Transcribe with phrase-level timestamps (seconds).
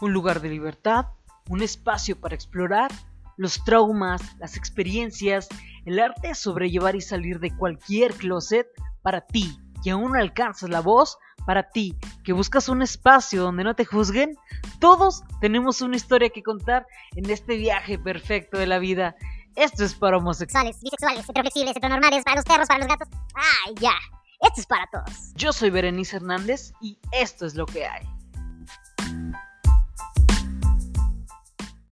[0.00, 1.06] un lugar de libertad,
[1.48, 2.90] un espacio para explorar
[3.36, 5.48] los traumas, las experiencias,
[5.86, 8.66] el arte de sobrellevar y salir de cualquier closet
[9.02, 11.16] para ti, que aún no alcanzas la voz,
[11.46, 14.36] para ti, que buscas un espacio donde no te juzguen.
[14.78, 19.16] Todos tenemos una historia que contar en este viaje perfecto de la vida.
[19.56, 23.08] Esto es para homosexuales, bisexuales, heteroflexibles, heteronormales, para los perros, para los gatos.
[23.34, 23.94] ¡Ay, ya!
[24.40, 25.32] Esto es para todos.
[25.34, 28.19] Yo soy Berenice Hernández y esto es lo que hay.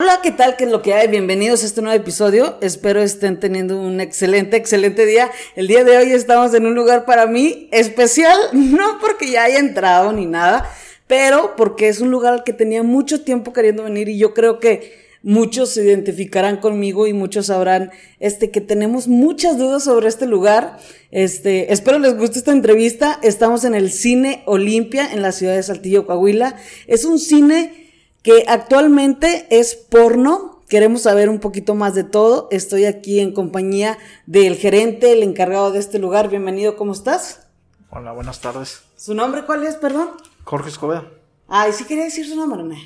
[0.08, 0.56] Hola, ¿qué tal?
[0.56, 1.06] ¿Qué es lo que hay?
[1.06, 2.56] Bienvenidos a este nuevo episodio.
[2.62, 5.30] Espero estén teniendo un excelente, excelente día.
[5.54, 9.58] El día de hoy estamos en un lugar para mí especial, no porque ya haya
[9.58, 10.66] entrado ni nada,
[11.06, 14.60] pero porque es un lugar al que tenía mucho tiempo queriendo venir y yo creo
[14.60, 20.24] que muchos se identificarán conmigo y muchos sabrán este que tenemos muchas dudas sobre este
[20.24, 20.78] lugar.
[21.10, 23.18] Este, espero les guste esta entrevista.
[23.22, 26.56] Estamos en el Cine Olimpia en la ciudad de Saltillo, Coahuila.
[26.86, 27.87] Es un cine
[28.22, 30.62] que actualmente es porno.
[30.68, 32.48] Queremos saber un poquito más de todo.
[32.50, 36.28] Estoy aquí en compañía del gerente, el encargado de este lugar.
[36.28, 37.46] Bienvenido, ¿cómo estás?
[37.90, 38.82] Hola, buenas tardes.
[38.96, 40.10] ¿Su nombre cuál es, perdón?
[40.44, 41.10] Jorge Escobedo.
[41.46, 42.76] Ay, sí quería decir su nombre, ¿no?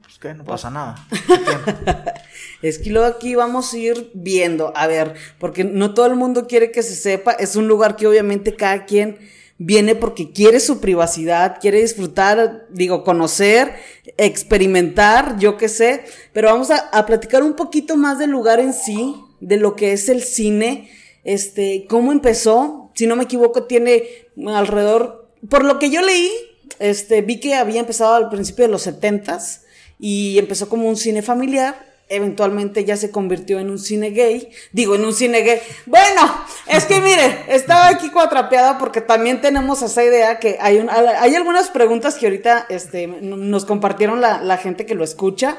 [0.00, 0.94] pues que no pasa nada.
[2.62, 6.46] es que luego aquí vamos a ir viendo, a ver, porque no todo el mundo
[6.46, 9.18] quiere que se sepa, es un lugar que obviamente cada quien
[9.64, 13.74] viene porque quiere su privacidad, quiere disfrutar, digo, conocer,
[14.16, 18.72] experimentar, yo qué sé, pero vamos a, a, platicar un poquito más del lugar en
[18.72, 20.90] sí, de lo que es el cine,
[21.24, 24.04] este, cómo empezó, si no me equivoco, tiene
[24.46, 26.30] alrededor, por lo que yo leí,
[26.78, 29.62] este, vi que había empezado al principio de los setentas,
[30.02, 31.91] y empezó como un cine familiar.
[32.14, 34.50] Eventualmente ya se convirtió en un cine gay.
[34.72, 35.60] Digo, en un cine gay.
[35.86, 41.34] Bueno, es que mire, estaba aquí cuatrapeada porque también tenemos esa idea que hay, hay
[41.34, 45.58] algunas preguntas que ahorita este, nos compartieron la, la gente que lo escucha.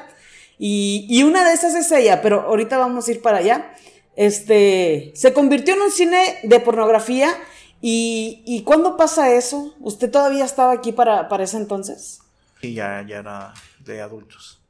[0.60, 3.74] Y, y, una de esas es ella, pero ahorita vamos a ir para allá.
[4.16, 7.34] Este, se convirtió en un cine de pornografía.
[7.82, 9.76] ¿Y, y cuándo pasa eso?
[9.82, 12.22] ¿Usted todavía estaba aquí para, para ese entonces?
[12.62, 14.63] Sí, ya, ya era de adultos.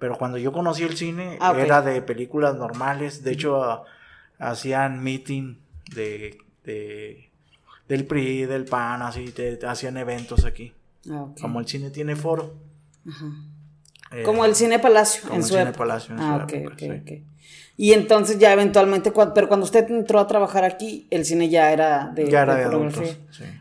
[0.00, 3.22] Pero cuando yo conocí el cine ah, era de películas normales.
[3.22, 3.84] De hecho,
[4.38, 5.58] hacían meeting
[5.94, 7.30] de, de,
[7.86, 9.32] del PRI, del PAN, así,
[9.64, 10.72] hacían eventos aquí.
[11.08, 12.54] Ah, como el cine tiene foro.
[14.12, 16.52] Eh, como el Cine Palacio como en el Cine Palacio en ah, ok,
[17.82, 22.12] y entonces ya eventualmente, pero cuando usted entró a trabajar aquí, el cine ya era
[22.14, 23.16] de, ya era de, adultos,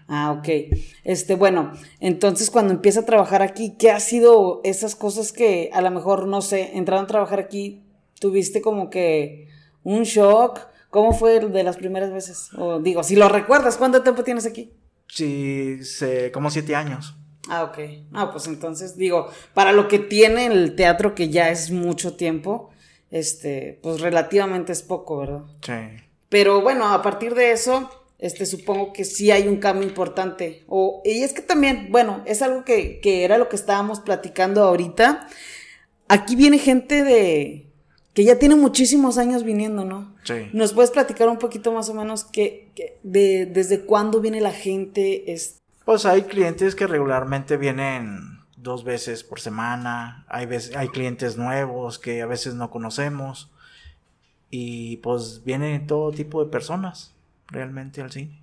[0.09, 0.75] Ah, ok.
[1.05, 1.71] Este, bueno,
[2.01, 6.27] entonces cuando empieza a trabajar aquí, ¿qué ha sido esas cosas que a lo mejor,
[6.27, 7.85] no sé, entraron a trabajar aquí,
[8.19, 9.47] tuviste como que
[9.83, 10.67] un shock?
[10.89, 12.49] ¿Cómo fue de las primeras veces?
[12.57, 14.73] O digo, si lo recuerdas, ¿cuánto tiempo tienes aquí?
[15.07, 17.15] Sí, sé, como siete años.
[17.47, 17.77] Ah, ok.
[18.11, 22.71] Ah, pues entonces digo, para lo que tiene el teatro, que ya es mucho tiempo,
[23.11, 25.41] este, pues relativamente es poco, ¿verdad?
[25.61, 26.03] Sí.
[26.29, 27.89] Pero bueno, a partir de eso,
[28.19, 30.63] este, supongo que sí hay un cambio importante.
[30.67, 34.63] O, y es que también, bueno, es algo que, que era lo que estábamos platicando
[34.63, 35.27] ahorita.
[36.07, 37.69] Aquí viene gente de,
[38.13, 40.15] que ya tiene muchísimos años viniendo, ¿no?
[40.23, 40.49] Sí.
[40.53, 42.71] ¿Nos puedes platicar un poquito más o menos que,
[43.03, 45.23] de, desde cuándo viene la gente?
[45.85, 48.38] Pues hay clientes que regularmente vienen
[48.69, 50.25] dos veces por semana.
[50.29, 53.49] Hay, veces, hay clientes nuevos que a veces no conocemos.
[54.51, 57.13] Y pues viene todo tipo de personas
[57.47, 58.39] realmente al cine.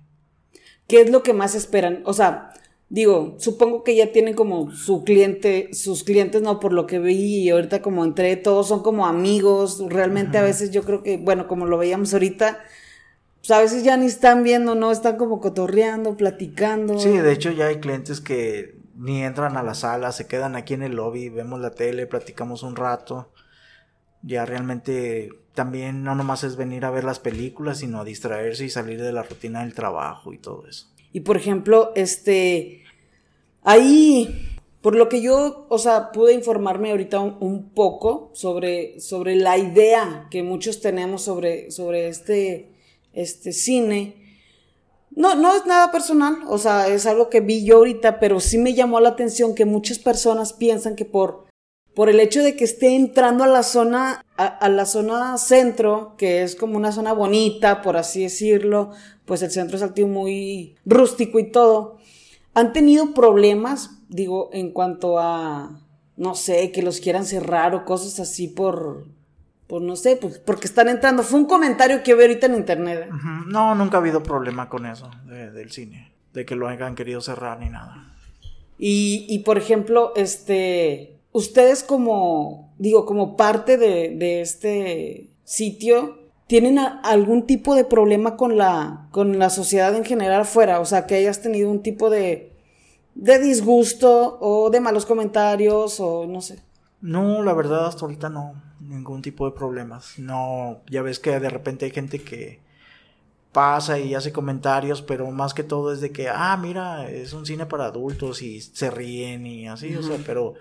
[0.87, 2.01] ¿Qué es lo que más esperan?
[2.05, 2.53] O sea,
[2.89, 7.43] digo, supongo que ya tienen como su cliente, sus clientes, no por lo que vi
[7.43, 9.81] y ahorita como entré, todos son como amigos.
[9.87, 12.59] Realmente a veces yo creo que, bueno, como lo veíamos ahorita,
[13.39, 14.91] pues a veces ya ni están viendo, ¿no?
[14.91, 16.99] Están como cotorreando, platicando.
[16.99, 20.73] Sí, de hecho ya hay clientes que ni entran a la sala, se quedan aquí
[20.73, 23.31] en el lobby, vemos la tele, platicamos un rato.
[24.23, 28.69] Ya realmente también no nomás es venir a ver las películas, sino a distraerse y
[28.69, 30.87] salir de la rutina del trabajo y todo eso.
[31.13, 32.83] Y por ejemplo, este,
[33.61, 39.57] ahí, por lo que yo, o sea, pude informarme ahorita un, poco sobre, sobre la
[39.57, 42.71] idea que muchos tenemos sobre, sobre este,
[43.13, 44.26] este cine
[45.17, 48.59] no, no es nada personal, o sea, es algo que vi yo ahorita, pero sí
[48.59, 51.47] me llamó la atención que muchas personas piensan que por,
[51.95, 56.43] por el hecho de que esté entrando a la zona, a, la zona centro, que
[56.43, 58.91] es como una zona bonita, por así decirlo,
[59.25, 61.97] pues el centro es algo muy rústico y todo,
[62.53, 65.81] han tenido problemas, digo, en cuanto a,
[66.15, 69.07] no sé, que los quieran cerrar o cosas así por,
[69.67, 71.23] pues no sé, pues porque están entrando.
[71.23, 73.07] Fue un comentario que veo ahorita en internet.
[73.07, 73.09] ¿eh?
[73.47, 77.59] No, nunca ha habido problema con eso del cine, de que lo hayan querido cerrar
[77.59, 78.13] ni nada.
[78.79, 86.79] Y, y por ejemplo, este, ustedes como, digo, como parte de, de este sitio, ¿tienen
[86.79, 90.79] algún tipo de problema con la, con la sociedad en general afuera?
[90.79, 92.53] O sea, que hayas tenido un tipo de,
[93.15, 96.59] de disgusto o de malos comentarios o no sé.
[97.01, 100.17] No, la verdad hasta ahorita no, ningún tipo de problemas.
[100.17, 102.59] No, ya ves que de repente hay gente que
[103.51, 107.45] pasa y hace comentarios, pero más que todo es de que, ah, mira, es un
[107.45, 110.55] cine para adultos y se ríen y así, o sea, pero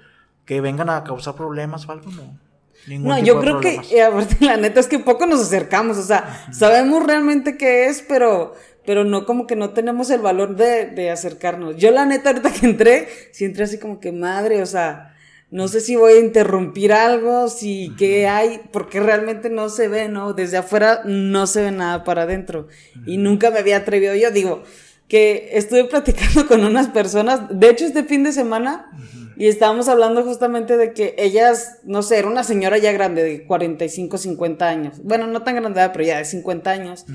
[0.45, 2.39] que vengan a causar problemas o algo, no.
[2.87, 6.03] Ningún no, yo creo que, y aparte, la neta es que poco nos acercamos, o
[6.03, 8.55] sea, sabemos realmente qué es, pero,
[8.85, 11.77] pero no como que no tenemos el valor de, de acercarnos.
[11.77, 15.16] Yo la neta ahorita que entré, sí entré así como que madre, o sea,
[15.57, 20.07] no sé si voy a interrumpir algo, si qué hay, porque realmente no se ve,
[20.07, 20.35] ¿no?
[20.35, 22.69] Desde afuera no se ve nada para adentro.
[23.07, 24.15] Y nunca me había atrevido.
[24.15, 24.65] Yo digo
[25.09, 28.91] que estuve platicando con unas personas, de hecho este fin de semana,
[29.39, 33.47] y estábamos hablando justamente de que ellas, no sé, era una señora ya grande, de
[33.47, 35.01] 45, 50 años.
[35.05, 37.07] Bueno, no tan grande, pero ya de 50 años.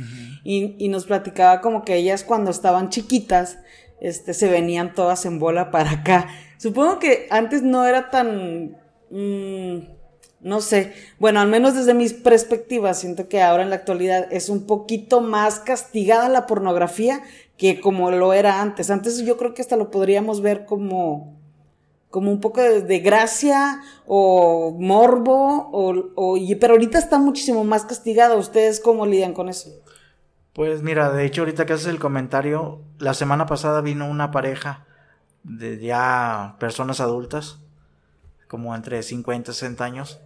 [0.43, 3.59] y, y nos platicaba como que ellas cuando estaban chiquitas,
[4.01, 6.27] este, se venían todas en bola para acá.
[6.61, 8.77] Supongo que antes no era tan...
[9.09, 9.79] Mm,
[10.41, 10.93] no sé.
[11.17, 15.21] Bueno, al menos desde mis perspectivas, siento que ahora en la actualidad es un poquito
[15.21, 17.23] más castigada la pornografía
[17.57, 18.91] que como lo era antes.
[18.91, 21.35] Antes yo creo que hasta lo podríamos ver como,
[22.11, 28.37] como un poco de, gracia o morbo, o, pero ahorita está muchísimo más castigado.
[28.37, 29.71] ¿Ustedes cómo lidian con eso?
[30.53, 34.85] Pues mira, de hecho ahorita que haces el comentario, la semana pasada vino una pareja
[35.43, 37.59] de ya personas adultas,
[38.47, 40.19] como entre 50 y 60 años,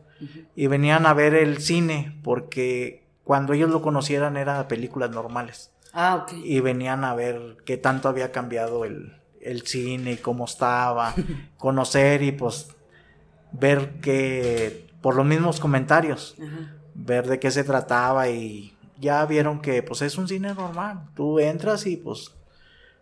[0.56, 5.72] y venían a ver el cine porque cuando ellos lo conocieran eran películas normales.
[5.94, 6.34] Ah, ok.
[6.44, 11.14] Y venían a ver qué tanto había cambiado el, el cine y cómo estaba,
[11.58, 12.68] conocer y pues
[13.52, 16.36] ver que, por los mismos comentarios,
[16.94, 21.10] ver de qué se trataba y ya vieron que pues es un cine normal.
[21.16, 22.34] Tú entras y pues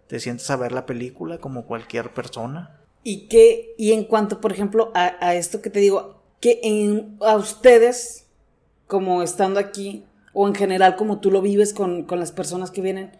[0.07, 2.79] te sientes a ver la película como cualquier persona.
[3.03, 7.35] Y que, y en cuanto, por ejemplo, a, esto que te digo, que en, a
[7.35, 8.27] ustedes,
[8.87, 13.11] como estando aquí, o en general como tú lo vives con, las personas que vienen,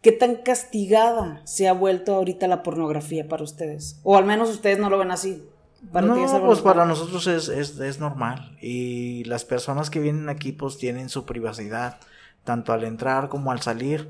[0.00, 4.00] ¿qué tan castigada se ha vuelto ahorita la pornografía para ustedes?
[4.04, 5.44] O al menos ustedes no lo ven así.
[5.92, 8.56] Para no, pues para nosotros es, es, es, normal.
[8.60, 12.00] Y las personas que vienen aquí pues tienen su privacidad,
[12.44, 14.08] tanto al entrar como al salir.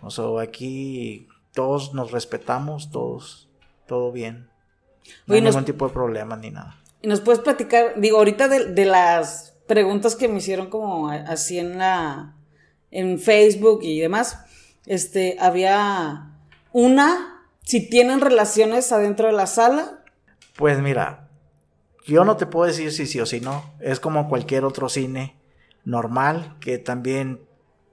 [0.00, 3.48] O sea, aquí todos nos respetamos, todos,
[3.88, 4.48] todo bien.
[5.26, 6.80] No hay ningún tipo de problema ni nada.
[7.02, 11.76] Y nos puedes platicar, digo, ahorita de, las preguntas que me hicieron como así en
[11.78, 12.36] la,
[12.92, 14.38] en Facebook y demás,
[14.86, 16.30] este, había
[16.70, 20.04] una, si tienen relaciones adentro de la sala.
[20.54, 21.28] Pues mira,
[22.06, 25.34] yo no te puedo decir si sí o si no, es como cualquier otro cine
[25.84, 27.40] normal que también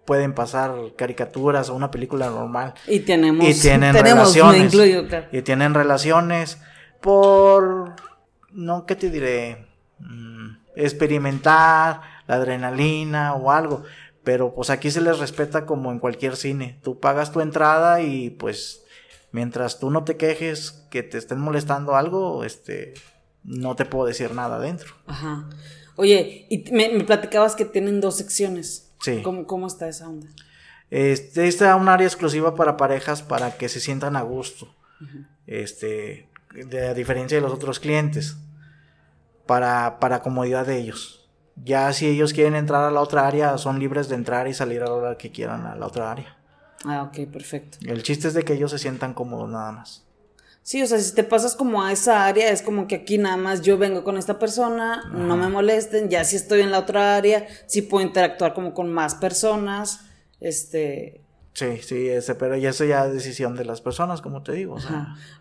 [0.06, 2.74] pueden pasar caricaturas o una película normal.
[2.88, 4.74] Y tenemos, y tienen relaciones.
[5.31, 6.60] Y tienen relaciones
[7.02, 7.96] por,
[8.52, 9.68] no, ¿qué te diré?
[10.00, 13.84] Mm, experimentar la adrenalina o algo.
[14.24, 16.80] Pero pues aquí se les respeta como en cualquier cine.
[16.84, 18.84] Tú pagas tu entrada y pues
[19.32, 22.94] mientras tú no te quejes que te estén molestando algo, este,
[23.44, 24.96] no te puedo decir nada adentro.
[25.06, 25.48] Ajá.
[25.96, 28.85] Oye, y me, me platicabas que tienen dos secciones.
[29.24, 30.27] ¿Cómo, está esa onda?
[30.89, 34.74] Este, esta es un área exclusiva para parejas para que se sientan a gusto.
[35.47, 38.38] Este, de, a diferencia de los otros clientes.
[39.45, 41.29] Para, para comodidad de ellos.
[41.55, 44.81] Ya si ellos quieren entrar a la otra área, son libres de entrar y salir
[44.81, 46.35] a la hora que quieran a la otra área.
[46.83, 47.77] Ah, ok, perfecto.
[47.81, 50.04] El chiste es de que ellos se sientan cómodos nada más.
[50.65, 53.38] Sí, o sea, si te pasas como a esa área, es como que aquí nada
[53.38, 57.15] más yo vengo con esta persona, no me molesten, ya si estoy en la otra
[57.15, 60.00] área, sí puedo interactuar como con más personas,
[60.41, 61.22] este...
[61.53, 64.77] Sí, sí, ese, pero ya eso ya es decisión de las personas, como te digo.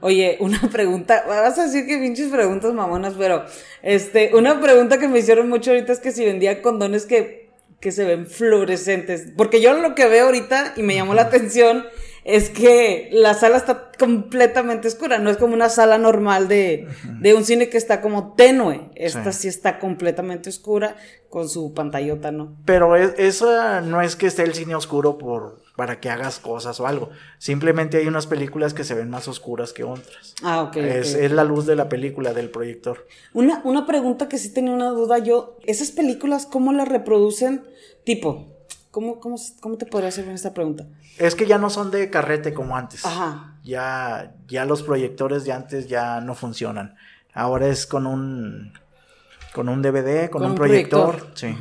[0.01, 3.47] Oye, una pregunta, vas a decir que pinches preguntas mamonas, pero
[3.81, 7.49] este, una pregunta que me hicieron mucho ahorita es que si vendía condones que,
[7.81, 11.87] que se ven fluorescentes, porque yo lo que veo ahorita y me llamó la atención
[12.25, 16.89] es que la sala está completamente oscura, no es como una sala normal de,
[17.21, 19.49] de un cine que está como tenue, esta sí.
[19.49, 20.97] está completamente oscura
[21.29, 22.57] con su pantallota, ¿no?
[22.65, 26.87] Pero eso no es que esté el cine oscuro por para que hagas cosas o
[26.87, 30.35] algo, simplemente hay unas películas que se ven más oscuras que otras.
[30.43, 30.77] Ah, ok.
[30.77, 33.07] Es, es la luz de la película, del proyector.
[33.33, 37.65] Una, una pregunta que sí tenía una duda yo, ¿esas películas cómo las reproducen?
[38.05, 38.54] Tipo,
[38.95, 40.87] ¿Cómo, cómo, cómo te podría hacer esta pregunta?
[41.19, 43.05] Es que ya no son de carrete como antes.
[43.05, 43.59] Ajá.
[43.65, 46.95] Ya, ya los proyectores de antes ya no funcionan.
[47.33, 48.73] Ahora es con un
[49.53, 51.33] con un DVD, con, un, proyector.
[51.35, 51.57] Sí.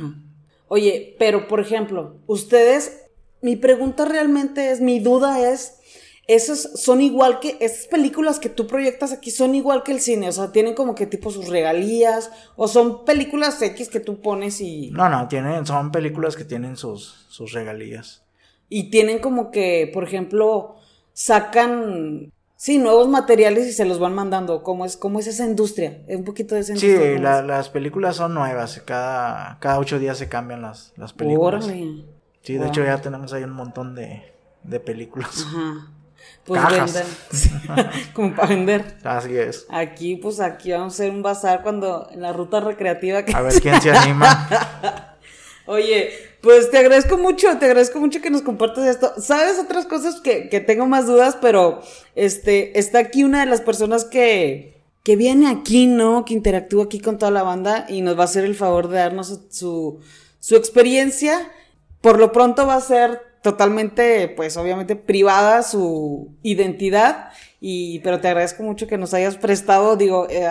[0.68, 3.02] Oye, pero por ejemplo, ustedes,
[3.42, 5.80] mi pregunta realmente es, mi duda es,
[6.26, 10.28] esas son igual que, esas películas que tú proyectas aquí son igual que el cine,
[10.28, 14.60] o sea, tienen como que tipo sus regalías, o son películas X que tú pones
[14.60, 14.90] y...
[14.90, 18.22] No, no, tienen, son películas que tienen sus, sus regalías.
[18.68, 20.76] Y tienen como que, por ejemplo,
[21.12, 24.62] sacan Sí, nuevos materiales y se los van mandando.
[24.62, 26.02] ¿Cómo es, cómo es esa industria?
[26.06, 27.16] Es un poquito de esa industria.
[27.16, 28.80] Sí, las películas son nuevas.
[28.86, 31.66] Cada, cada ocho días se cambian las, las películas.
[31.66, 35.44] Sí, de hecho ya tenemos ahí un montón de, de películas.
[35.46, 35.90] Ajá.
[36.44, 37.06] Pues venden.
[38.12, 38.96] Como para vender.
[39.02, 39.66] Así es.
[39.70, 43.24] Aquí, pues aquí vamos a hacer un bazar cuando en la ruta recreativa.
[43.24, 43.34] Que...
[43.34, 45.16] A ver quién se anima.
[45.66, 46.10] Oye,
[46.42, 49.14] pues te agradezco mucho, te agradezco mucho que nos compartas esto.
[49.18, 51.80] Sabes otras cosas que, que tengo más dudas, pero
[52.14, 56.26] este, está aquí una de las personas que, que viene aquí, ¿no?
[56.26, 58.98] Que interactúa aquí con toda la banda y nos va a hacer el favor de
[58.98, 60.00] darnos su,
[60.38, 61.50] su experiencia.
[62.02, 67.28] Por lo pronto va a ser totalmente, pues obviamente privada su identidad,
[67.60, 70.48] y, pero te agradezco mucho que nos hayas prestado, digo, eh,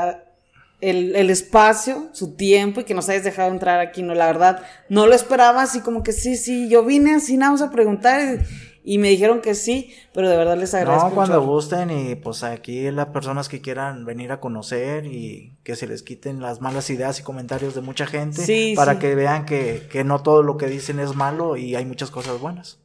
[0.80, 4.62] el, el, espacio, su tiempo y que nos hayas dejado entrar aquí, no, la verdad,
[4.90, 8.46] no lo esperaba, así como que sí, sí, yo vine así nada más a preguntar
[8.84, 11.10] y, me dijeron que sí, pero de verdad les agradezco.
[11.10, 15.76] No, cuando gusten y pues aquí las personas que quieran venir a conocer y que
[15.76, 19.88] se les quiten las malas ideas y comentarios de mucha gente para que vean que,
[19.92, 22.83] que no todo lo que dicen es malo y hay muchas cosas buenas.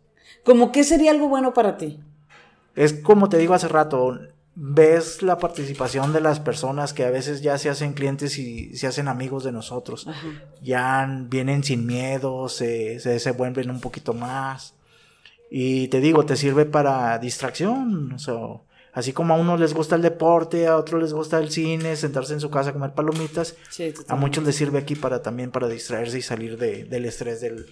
[0.49, 2.01] ¿Cómo qué sería algo bueno para ti?
[2.75, 4.19] Es como te digo hace rato,
[4.55, 8.87] ves la participación de las personas que a veces ya se hacen clientes y se
[8.87, 10.09] hacen amigos de nosotros.
[10.63, 14.73] Ya vienen sin miedo, se, se desenvuelven un poquito más.
[15.51, 18.13] Y te digo, te sirve para distracción.
[18.13, 18.39] O sea,
[18.95, 22.33] así como a unos les gusta el deporte, a otros les gusta el cine, sentarse
[22.33, 23.55] en su casa a comer palomitas,
[24.09, 27.67] a muchos les sirve aquí para también para distraerse y salir de, del estrés del,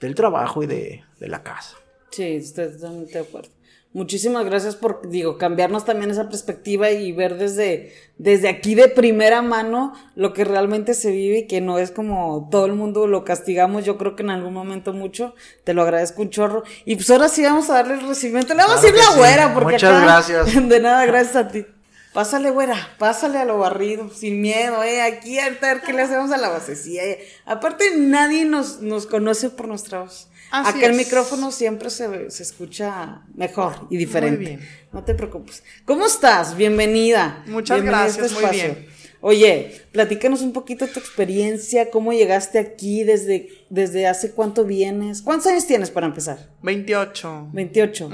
[0.00, 1.76] del trabajo y de, de la casa.
[2.10, 3.50] Sí, estoy totalmente de acuerdo.
[3.96, 9.40] Muchísimas gracias por, digo, cambiarnos también esa perspectiva y ver desde, desde aquí de primera
[9.40, 13.24] mano lo que realmente se vive y que no es como todo el mundo lo
[13.24, 15.34] castigamos, yo creo que en algún momento mucho.
[15.64, 16.62] Te lo agradezco un chorro.
[16.84, 18.52] Y pues ahora sí vamos a darle el recibimiento.
[18.52, 20.68] Le vamos a decir la güera, porque Muchas gracias.
[20.68, 21.64] De nada, gracias a ti.
[22.12, 25.00] Pásale, güera, pásale a lo barrido, sin miedo, eh.
[25.00, 27.02] Aquí a ver qué le hacemos a la vocecilla.
[27.02, 27.26] Eh.
[27.46, 30.28] Aparte, nadie nos, nos conoce por nuestra voz.
[30.64, 34.36] Acá el micrófono siempre se, se, escucha mejor y diferente.
[34.38, 34.68] Muy bien.
[34.92, 35.62] No te preocupes.
[35.84, 36.56] ¿Cómo estás?
[36.56, 37.42] Bienvenida.
[37.46, 38.86] Muchas este gracias, muy bien.
[39.20, 45.22] Oye, platícanos un poquito tu experiencia, cómo llegaste aquí, desde, desde hace cuánto vienes.
[45.22, 46.50] ¿Cuántos años tienes para empezar?
[46.62, 47.48] 28.
[47.52, 48.10] 28.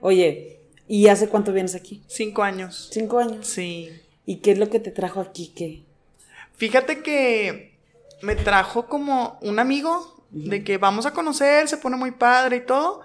[0.00, 2.02] Oye, ¿y hace cuánto vienes aquí?
[2.08, 2.88] Cinco años.
[2.92, 3.46] ¿Cinco años?
[3.46, 3.90] Sí.
[4.24, 5.52] ¿Y qué es lo que te trajo aquí?
[5.54, 5.84] ¿Qué?
[6.56, 7.78] Fíjate que
[8.22, 12.66] me trajo como un amigo de que vamos a conocer, se pone muy padre y
[12.66, 13.02] todo.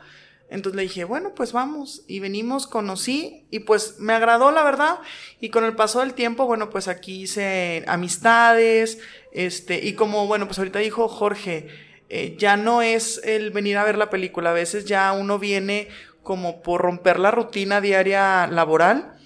[0.50, 2.04] Entonces le dije, bueno, pues vamos.
[2.08, 5.00] Y venimos, conocí y pues me agradó, la verdad.
[5.40, 9.00] Y con el paso del tiempo, bueno, pues aquí hice amistades.
[9.32, 11.70] Este, y como, bueno, pues ahorita dijo Jorge,
[12.10, 14.50] eh, ya no es el venir a ver la película.
[14.50, 15.88] A veces ya uno viene
[16.22, 19.21] como por romper la rutina diaria laboral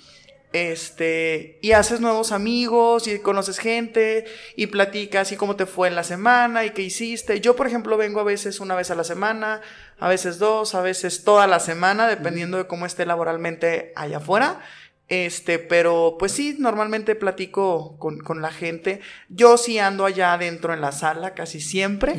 [0.56, 4.24] este, y haces nuevos amigos y conoces gente
[4.56, 7.42] y platicas y cómo te fue en la semana y qué hiciste.
[7.42, 9.60] Yo, por ejemplo, vengo a veces una vez a la semana,
[10.00, 14.62] a veces dos, a veces toda la semana, dependiendo de cómo esté laboralmente allá afuera.
[15.10, 19.02] Este, pero pues sí, normalmente platico con, con la gente.
[19.28, 22.16] Yo sí ando allá adentro en la sala casi siempre.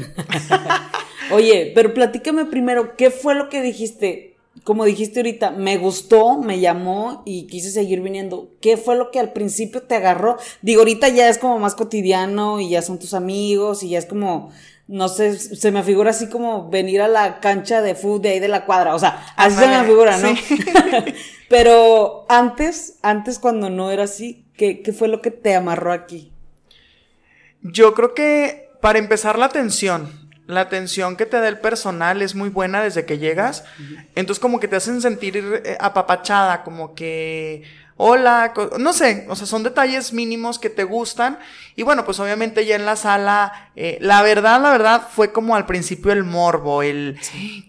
[1.31, 4.36] Oye, pero platícame primero, ¿qué fue lo que dijiste?
[4.67, 8.51] Como dijiste ahorita, me gustó, me llamó y quise seguir viniendo.
[8.61, 10.39] ¿Qué fue lo que al principio te agarró?
[10.61, 14.07] Digo, ahorita ya es como más cotidiano y ya son tus amigos y ya es
[14.07, 14.51] como,
[14.89, 18.41] no sé, se me figura así como venir a la cancha de fútbol de ahí
[18.41, 18.97] de la cuadra.
[18.97, 20.35] O sea, así se me figura, ¿no?
[21.49, 26.33] Pero antes, antes cuando no era así, ¿qué, ¿qué fue lo que te amarró aquí?
[27.63, 32.35] Yo creo que para empezar la atención la atención que te da el personal es
[32.35, 33.65] muy buena desde que llegas.
[34.15, 37.65] Entonces como que te hacen sentir eh, apapachada, como que,
[37.97, 41.38] hola, no sé, o sea, son detalles mínimos que te gustan.
[41.75, 45.57] Y bueno, pues obviamente ya en la sala, eh, la verdad, la verdad, fue como
[45.57, 47.19] al principio el morbo, el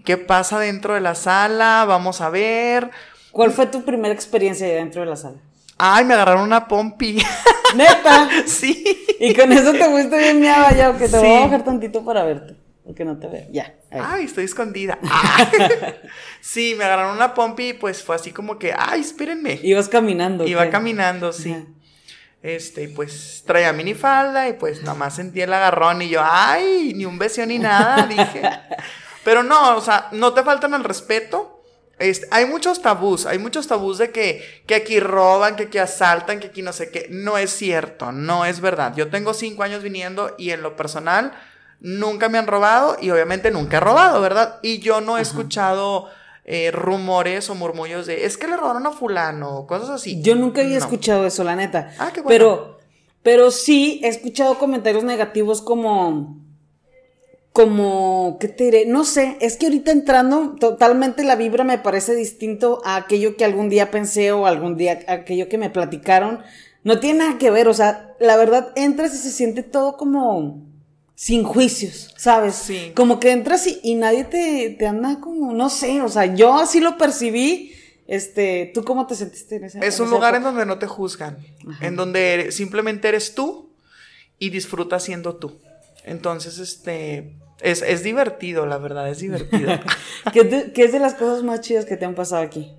[0.06, 2.92] qué pasa dentro de la sala, vamos a ver.
[3.32, 5.38] ¿Cuál fue tu primera experiencia dentro de la sala?
[5.80, 7.22] Ay, me agarraron una pompi.
[7.76, 8.30] ¿Neta?
[8.46, 9.06] sí.
[9.20, 12.24] Y con eso te fuiste bien miada ya, que te voy a bajar tantito para
[12.24, 12.67] verte.
[12.88, 13.48] Porque no te veo.
[13.52, 13.76] Ya.
[13.92, 14.98] Ay, estoy escondida.
[16.42, 19.60] sí, me agarraron una pompi y pues fue así como que, ay, espérenme.
[19.62, 20.48] Ibas caminando.
[20.48, 21.54] Iba caminando, sí.
[22.42, 26.94] Este, y pues traía minifalda y pues nada más sentí el agarrón y yo, ay,
[26.96, 28.42] ni un beso ni nada, dije.
[29.26, 31.62] Pero no, o sea, no te faltan el respeto.
[32.00, 36.40] Este, hay muchos tabús, hay muchos tabús de que, que aquí roban, que aquí asaltan,
[36.40, 37.08] que aquí no sé qué.
[37.10, 38.96] No es cierto, no es verdad.
[38.96, 41.34] Yo tengo cinco años viniendo y en lo personal
[41.80, 44.60] nunca me han robado y obviamente nunca he robado, ¿verdad?
[44.62, 46.08] Y yo no he escuchado
[46.46, 50.22] eh, rumores o murmullos de es que le robaron a fulano, cosas así.
[50.22, 51.94] Yo nunca había escuchado eso, la neta.
[52.00, 52.28] Ah, qué bueno.
[52.30, 52.80] Pero,
[53.24, 56.38] pero sí he escuchado comentarios negativos como
[57.58, 58.86] como, ¿qué te diré?
[58.86, 63.46] No sé, es que ahorita entrando, totalmente la vibra me parece distinto a aquello que
[63.46, 66.44] algún día pensé o algún día aquello que me platicaron.
[66.84, 70.62] No tiene nada que ver, o sea, la verdad entras y se siente todo como
[71.18, 72.54] sin juicios, ¿sabes?
[72.54, 72.92] Sí.
[72.96, 76.80] Como que entras y, nadie te, te, anda como, no sé, o sea, yo así
[76.80, 77.74] lo percibí.
[78.06, 81.40] Este, ¿tú cómo te sentiste en ese Es un lugar en donde no te juzgan,
[81.82, 83.74] en donde simplemente eres tú
[84.38, 85.60] y disfrutas siendo tú.
[86.04, 89.72] Entonces, este, es, divertido, la verdad, es divertido.
[90.34, 92.72] ¿Qué, ¿Qué, es de las cosas más chidas que te han pasado aquí?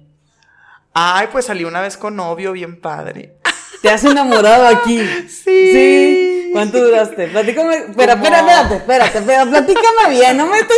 [0.95, 3.35] Ay, pues salí una vez con novio, bien padre.
[3.83, 5.03] ¿Te has enamorado aquí?
[5.29, 5.73] Sí.
[5.73, 6.18] Sí.
[6.53, 7.29] ¿Cuánto duraste?
[7.29, 7.77] Platícame.
[7.77, 9.51] Espera, espera, espérate, espérate, espérate.
[9.51, 10.37] Platícame bien.
[10.37, 10.77] No me estás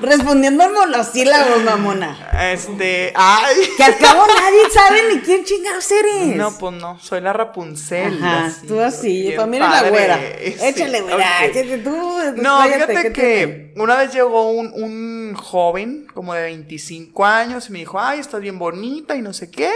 [0.00, 2.30] respondiendo los sílabos, mamona.
[2.52, 3.12] Este.
[3.14, 3.56] Ay.
[3.76, 6.36] Que al cabo nadie sabe ni quién chingados eres.
[6.36, 6.98] No, pues no.
[7.00, 8.22] Soy la Rapunzel.
[8.22, 9.34] Ajá, tú así.
[9.46, 10.20] Mí eres la güera.
[10.40, 11.40] Échale, güera.
[12.36, 17.78] no, fíjate que una vez llegó un, un joven, como de 25 años, y me
[17.80, 19.70] dijo, ay, estás bien bonita y no sé qué.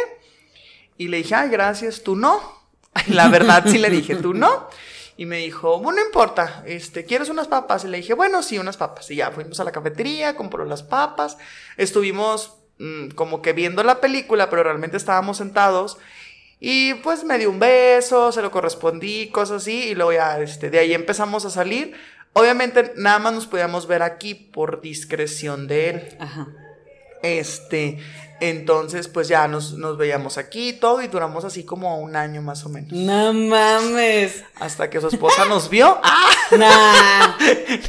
[0.96, 2.57] Y le dije, ay, gracias, tú no.
[3.08, 4.68] La verdad sí le dije, tú no.
[5.16, 7.84] Y me dijo, bueno, no importa, este, ¿quieres unas papas?
[7.84, 9.10] Y le dije, bueno, sí, unas papas.
[9.10, 11.38] Y ya fuimos a la cafetería, compró las papas.
[11.76, 15.98] Estuvimos mm, como que viendo la película, pero realmente estábamos sentados.
[16.60, 19.88] Y pues me dio un beso, se lo correspondí, cosas así.
[19.88, 21.94] Y luego ya, este, de ahí empezamos a salir.
[22.32, 26.16] Obviamente nada más nos podíamos ver aquí por discreción de él.
[26.20, 26.46] Ajá.
[27.22, 27.98] Este,
[28.40, 32.64] entonces, pues ya nos, veíamos aquí y todo, y duramos así como un año más
[32.64, 32.92] o menos.
[32.92, 34.44] No mames.
[34.60, 35.98] Hasta que su esposa nos vio.
[36.02, 36.30] ¡Ah!
[36.56, 37.36] Nah.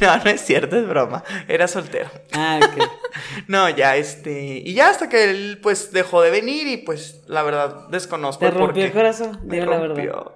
[0.00, 1.22] no, no es cierto, es broma.
[1.46, 2.10] Era soltero.
[2.32, 2.90] Ah, ok.
[3.46, 4.62] no, ya este.
[4.64, 8.44] Y ya hasta que él, pues, dejó de venir, y pues, la verdad, desconozco.
[8.44, 9.40] ¿Te rompió el corazón?
[9.44, 10.34] Me rompió.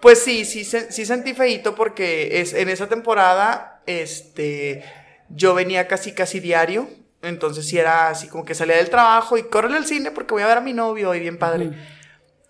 [0.00, 4.84] Pues sí, sí, sí sentí feito porque es, en esa temporada, este,
[5.30, 6.86] yo venía casi, casi diario
[7.24, 10.42] entonces sí era así como que salía del trabajo y corre al cine porque voy
[10.42, 11.72] a ver a mi novio y bien padre.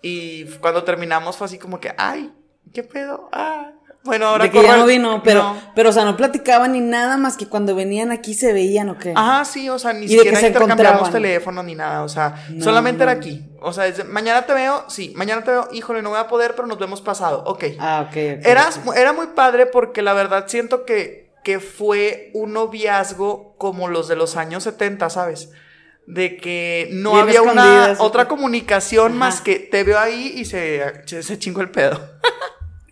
[0.01, 2.31] Y cuando terminamos fue así como que, ay,
[2.73, 3.29] ¿qué pedo?
[3.31, 3.71] Ah.
[4.05, 7.17] Bueno, ahora de que ya no vino, pero, pero, o sea, no platicaban ni nada
[7.17, 9.13] más que cuando venían aquí se veían o qué.
[9.15, 13.43] Ajá, sí, o sea, ni siquiera intercambiamos teléfono ni nada, o sea, solamente era aquí.
[13.61, 16.67] O sea, mañana te veo, sí, mañana te veo, híjole, no voy a poder, pero
[16.67, 17.63] nos vemos pasado, ok.
[17.79, 22.53] Ah, ok, okay era, era muy padre porque la verdad siento que que fue un
[22.53, 25.51] noviazgo como los de los años 70, ¿sabes?
[26.07, 31.37] De que no había una otra comunicación más que te veo ahí y se, se
[31.37, 32.01] chingó el pedo.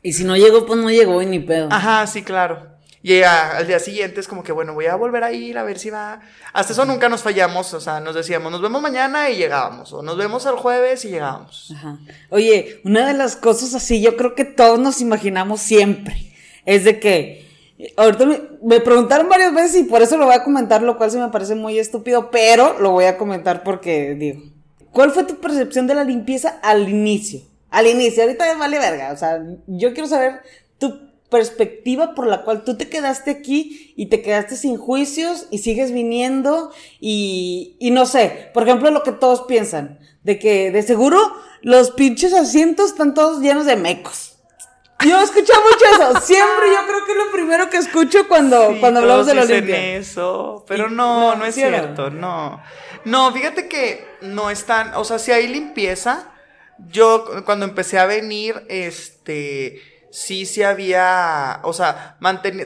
[0.04, 1.68] y si no llegó, pues no llegó y ni pedo.
[1.72, 2.68] Ajá, sí, claro.
[3.02, 5.80] Y al día siguiente es como que, bueno, voy a volver a ir a ver
[5.80, 6.22] si va.
[6.54, 10.04] Hasta eso nunca nos fallamos, o sea, nos decíamos, nos vemos mañana y llegábamos, o
[10.04, 11.74] nos vemos el jueves y llegábamos.
[11.76, 11.98] Ajá.
[12.30, 16.34] Oye, una de las cosas así, yo creo que todos nos imaginamos siempre,
[16.66, 17.42] es de que
[17.98, 18.26] Ahorita
[18.62, 21.30] me, preguntaron varias veces y por eso lo voy a comentar, lo cual se me
[21.30, 24.43] parece muy estúpido, pero lo voy a comentar porque digo,
[24.91, 27.41] ¿cuál fue tu percepción de la limpieza al inicio?
[27.69, 30.41] Al inicio, ahorita me vale verga, o sea, yo quiero saber
[30.78, 35.58] tu perspectiva por la cual tú te quedaste aquí y te quedaste sin juicios y
[35.58, 40.84] sigues viniendo y, y no sé, por ejemplo, lo que todos piensan, de que de
[40.84, 41.19] seguro
[41.62, 44.33] los pinches asientos están todos llenos de mecos.
[45.06, 46.20] Yo escucho mucho eso.
[46.26, 50.12] Siempre yo creo que es lo primero que escucho cuando, cuando hablamos de la limpieza.
[50.12, 52.62] eso, pero no, no, es cierto, no.
[53.06, 56.32] No, fíjate que no están, o sea, si hay limpieza,
[56.78, 62.18] yo cuando empecé a venir, este, sí, sí había, o sea,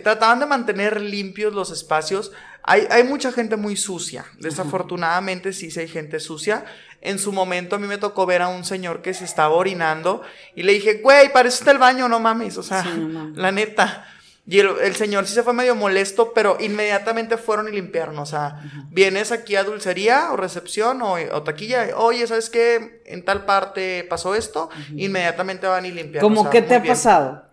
[0.03, 2.31] trataban de mantener limpios los espacios.
[2.69, 6.65] Hay, hay mucha gente muy sucia, desafortunadamente sí, sí hay gente sucia.
[7.01, 10.21] En su momento a mí me tocó ver a un señor que se estaba orinando
[10.55, 12.85] y le dije, güey, parece el baño, no mames, o sea,
[13.33, 14.05] la neta.
[14.49, 18.17] Y el, señor sí se fue medio molesto, pero inmediatamente fueron y limpiaron.
[18.17, 23.01] O sea, vienes aquí a dulcería o recepción o, taquilla, oye, ¿sabes qué?
[23.05, 26.21] En tal parte pasó esto, inmediatamente van y limpian.
[26.21, 27.43] ¿Cómo qué te ha pasado?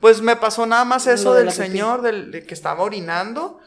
[0.00, 3.60] Pues me pasó nada más eso del señor del, que estaba orinando.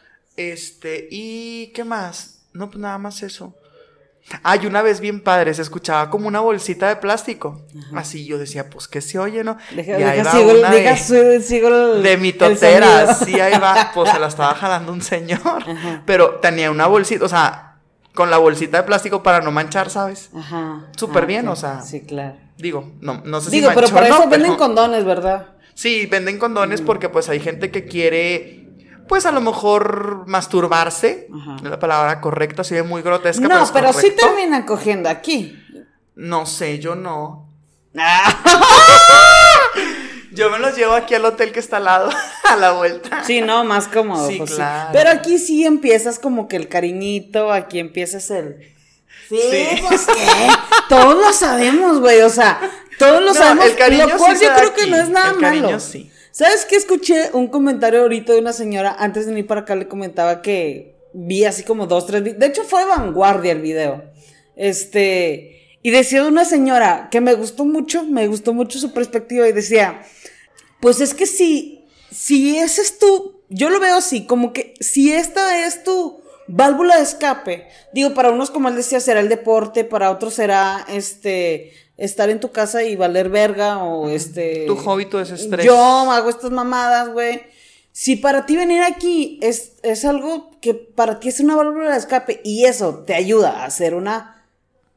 [0.49, 2.39] Este, y ¿qué más?
[2.53, 3.55] No, pues nada más eso.
[4.43, 7.61] Ay, una vez bien padre, se escuchaba como una bolsita de plástico.
[7.93, 9.57] Así yo decía, pues que se oye, ¿no?
[9.75, 13.91] Deja, deja sigo, una deja de, sigo el, de mi totera, sí, ahí va.
[13.93, 15.63] Pues se la estaba jalando un señor.
[16.05, 17.79] Pero tenía una bolsita, o sea,
[18.13, 20.29] con la bolsita de plástico para no manchar, ¿sabes?
[20.35, 20.87] Ajá.
[20.95, 21.81] Súper ah, bien, o sea.
[21.81, 22.37] Sí, claro.
[22.57, 25.47] Digo, no, no sé si Digo, pero para eso venden condones, ¿verdad?
[25.73, 26.85] Sí, venden condones mm.
[26.85, 28.60] porque pues hay gente que quiere
[29.11, 31.27] pues a lo mejor masturbarse,
[31.63, 33.45] la palabra correcta, se ve muy grotesca.
[33.45, 35.61] No, pero, sí terminan cogiendo aquí.
[36.15, 37.49] No sé, yo no.
[40.31, 42.09] yo me los llevo aquí al hotel que está al lado,
[42.49, 43.25] a la vuelta.
[43.25, 44.29] Sí, no, más cómodo.
[44.29, 44.91] Sí, pues claro.
[44.93, 48.73] Pero aquí sí empiezas como que el cariñito, aquí empiezas el...
[49.27, 49.37] Sí,
[49.89, 50.47] pues qué.
[50.87, 52.61] Todos lo sabemos, güey, o sea,
[52.97, 53.65] todos lo sabemos.
[53.65, 55.79] El cariño lo cual yo creo que no es nada el cariño, malo.
[55.81, 56.09] Sí.
[56.31, 56.77] ¿Sabes qué?
[56.77, 60.95] Escuché un comentario ahorita de una señora, antes de venir para acá le comentaba que
[61.13, 64.05] vi así como dos, tres De hecho fue vanguardia el video.
[64.55, 69.47] Este, y decía de una señora que me gustó mucho, me gustó mucho su perspectiva
[69.47, 70.03] y decía,
[70.79, 75.11] pues es que si, si ese es tu, yo lo veo así, como que si
[75.11, 79.83] esta es tu válvula de escape, digo, para unos como él decía será el deporte,
[79.83, 84.65] para otros será este estar en tu casa y valer verga o este...
[84.67, 85.65] Tu hobby, tu desestrés.
[85.65, 87.43] Yo hago estas mamadas, güey.
[87.91, 91.97] Si para ti venir aquí es, es algo que para ti es una válvula de
[91.97, 94.45] escape y eso te ayuda a ser una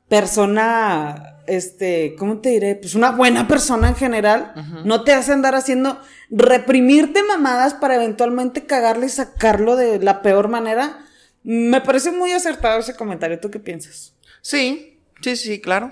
[0.08, 2.76] persona, este, ¿cómo te diré?
[2.76, 4.52] Pues una buena persona en general,
[4.84, 5.98] no te hace andar haciendo,
[6.30, 11.04] reprimirte mamadas para eventualmente cagarle y sacarlo de la peor manera.
[11.42, 13.40] Me parece muy acertado ese comentario.
[13.40, 14.14] ¿Tú qué piensas?
[14.40, 15.90] Sí, sí, sí, claro.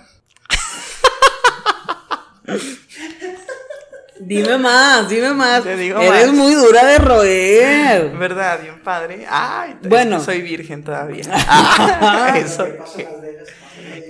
[4.21, 5.67] Dime más, dime más.
[5.67, 8.11] Eres muy dura de roer.
[8.11, 8.61] ¿Verdad?
[8.63, 9.27] Bien padre.
[9.29, 10.21] Ay, bueno.
[10.21, 11.25] soy virgen todavía.
[11.35, 12.67] Ah, eso.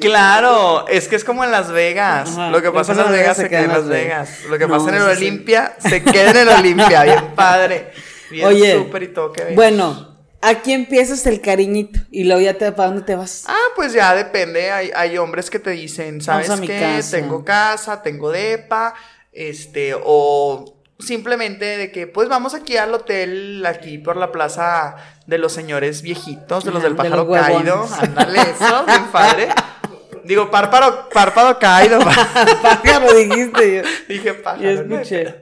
[0.00, 2.36] Claro, es que es como en Las Vegas.
[2.50, 4.40] Lo que pasa en Las Vegas se queda en Las Vegas.
[4.48, 7.04] Lo que pasa en el Olimpia se queda en el Olimpia.
[7.04, 7.92] Bien padre.
[8.30, 10.11] Bien Oye, y todo Bueno,
[10.44, 13.44] Aquí empiezas el cariñito y luego ya te para dónde te vas.
[13.46, 14.72] Ah, pues ya depende.
[14.72, 17.00] Hay, hay hombres que te dicen, ¿sabes qué?
[17.12, 18.92] Tengo casa, tengo depa,
[19.30, 25.38] este, o simplemente de que, pues vamos aquí al hotel, aquí por la plaza de
[25.38, 27.88] los señores viejitos, de los del pájaro caído.
[28.00, 29.48] Ándale, eso, bien padre.
[30.24, 32.00] Digo, párpado, párpado caído.
[32.62, 33.82] pájaro dijiste yo.
[34.08, 34.62] Dije pájaro.
[34.62, 35.36] Yo escuché.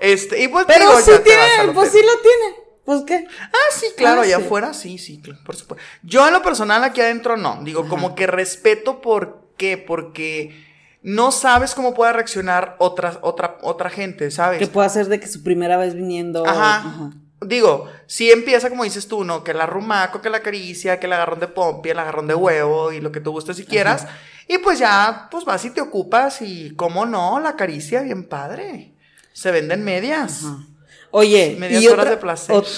[0.00, 2.67] Este, y pues Pero sí tiene, pues sí lo tiene.
[2.88, 3.26] Pues qué.
[3.28, 5.76] Ah, sí, claro, ah, allá afuera sí, sí, por supuesto.
[6.02, 7.60] Yo en lo personal aquí adentro no.
[7.62, 9.76] Digo, como que respeto, ¿por qué?
[9.76, 10.64] Porque
[11.02, 14.58] no sabes cómo pueda reaccionar otra, otra, otra gente, ¿sabes?
[14.58, 16.46] Que pueda ser de que su primera vez viniendo.
[16.46, 17.10] Ajá.
[17.42, 19.44] Digo, si empieza como dices tú, ¿no?
[19.44, 22.90] Que el arrumaco, que la caricia, que el agarrón de pompi, el agarrón de huevo
[22.90, 24.06] y lo que tú gustes si quieras.
[24.48, 27.38] Y pues ya, pues vas y te ocupas y, ¿cómo no?
[27.38, 28.94] La caricia, bien padre.
[29.34, 30.42] Se venden medias.
[30.46, 30.64] Ajá.
[31.10, 32.18] Oye, y otra,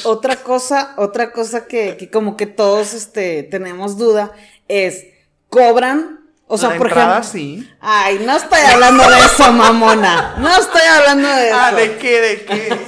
[0.04, 4.32] otra cosa, otra cosa que, que, como que todos este, tenemos duda
[4.68, 5.04] es,
[5.48, 6.20] ¿cobran?
[6.46, 7.22] O sea, por ejemplo.
[7.22, 7.68] sí.
[7.80, 10.34] Ay, no estoy hablando de eso, mamona.
[10.38, 11.56] No estoy hablando de ah, eso.
[11.60, 12.20] Ah, ¿de qué?
[12.20, 12.80] ¿De qué?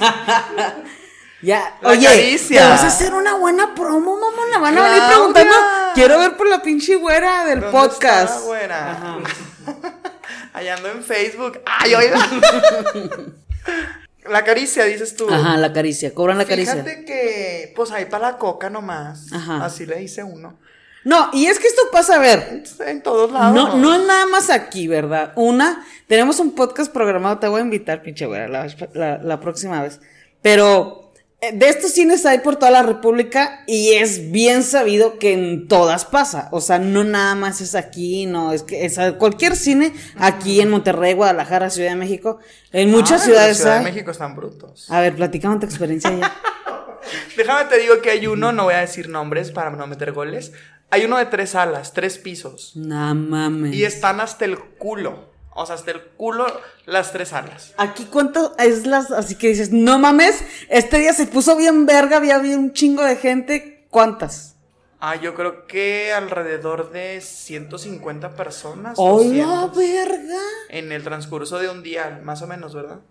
[1.41, 4.59] ya, oye, ¿te vas a hacer una buena promo, mamona?
[4.59, 5.55] Van a venir preguntando.
[5.93, 8.35] Quiero ver por la pinche güera del podcast.
[8.35, 8.91] Está güera?
[8.91, 9.17] Ajá.
[10.53, 11.61] Allá ando en Facebook.
[11.65, 12.19] Ay, oiga.
[14.29, 15.29] La caricia, dices tú.
[15.29, 16.73] Ajá, la caricia, cobran la caricia.
[16.75, 19.31] Fíjate que, pues ahí para la coca nomás.
[19.31, 19.65] Ajá.
[19.65, 20.57] Así le dice uno.
[21.03, 22.63] No, y es que esto pasa a ver.
[22.85, 23.53] En, todos lados.
[23.53, 25.33] No, no es nada más aquí, ¿verdad?
[25.35, 29.99] Una, tenemos un podcast programado, te voy a invitar, pinche güera, la, la próxima vez.
[30.41, 31.02] Pero
[31.51, 36.05] de estos cines hay por toda la República y es bien sabido que en todas
[36.05, 36.47] pasa.
[36.51, 40.69] O sea, no nada más es aquí, no, es que es cualquier cine, aquí en
[40.69, 42.39] Monterrey, Guadalajara, Ciudad de México,
[42.71, 43.57] en muchas ciudades.
[43.57, 44.89] En Ciudad de México están brutos.
[44.89, 46.33] A ver, platicame tu experiencia ya.
[47.35, 50.53] Déjame te digo que hay uno, no voy a decir nombres para no meter goles.
[50.89, 52.73] Hay uno de tres salas, tres pisos.
[52.75, 53.73] No mames.
[53.73, 55.32] Y están hasta el culo.
[55.55, 56.45] O sea, hasta el culo
[56.85, 57.73] las tres alas.
[57.77, 62.17] Aquí cuánto es las, así que dices, no mames, este día se puso bien verga,
[62.17, 63.87] había, había un chingo de gente.
[63.89, 64.55] ¿Cuántas?
[64.99, 68.95] Ah, yo creo que alrededor de 150 personas.
[68.97, 70.39] ¡Hola, verga!
[70.69, 73.01] En el transcurso de un día, más o menos, ¿verdad?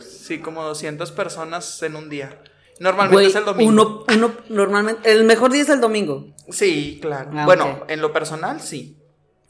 [0.00, 2.42] Sí, como 200 personas en un día.
[2.80, 3.70] Normalmente es el domingo.
[3.70, 6.26] Uno, uno, normalmente, el mejor día es el domingo.
[6.48, 7.30] Sí, claro.
[7.34, 8.98] Ah, bueno, en lo personal, sí.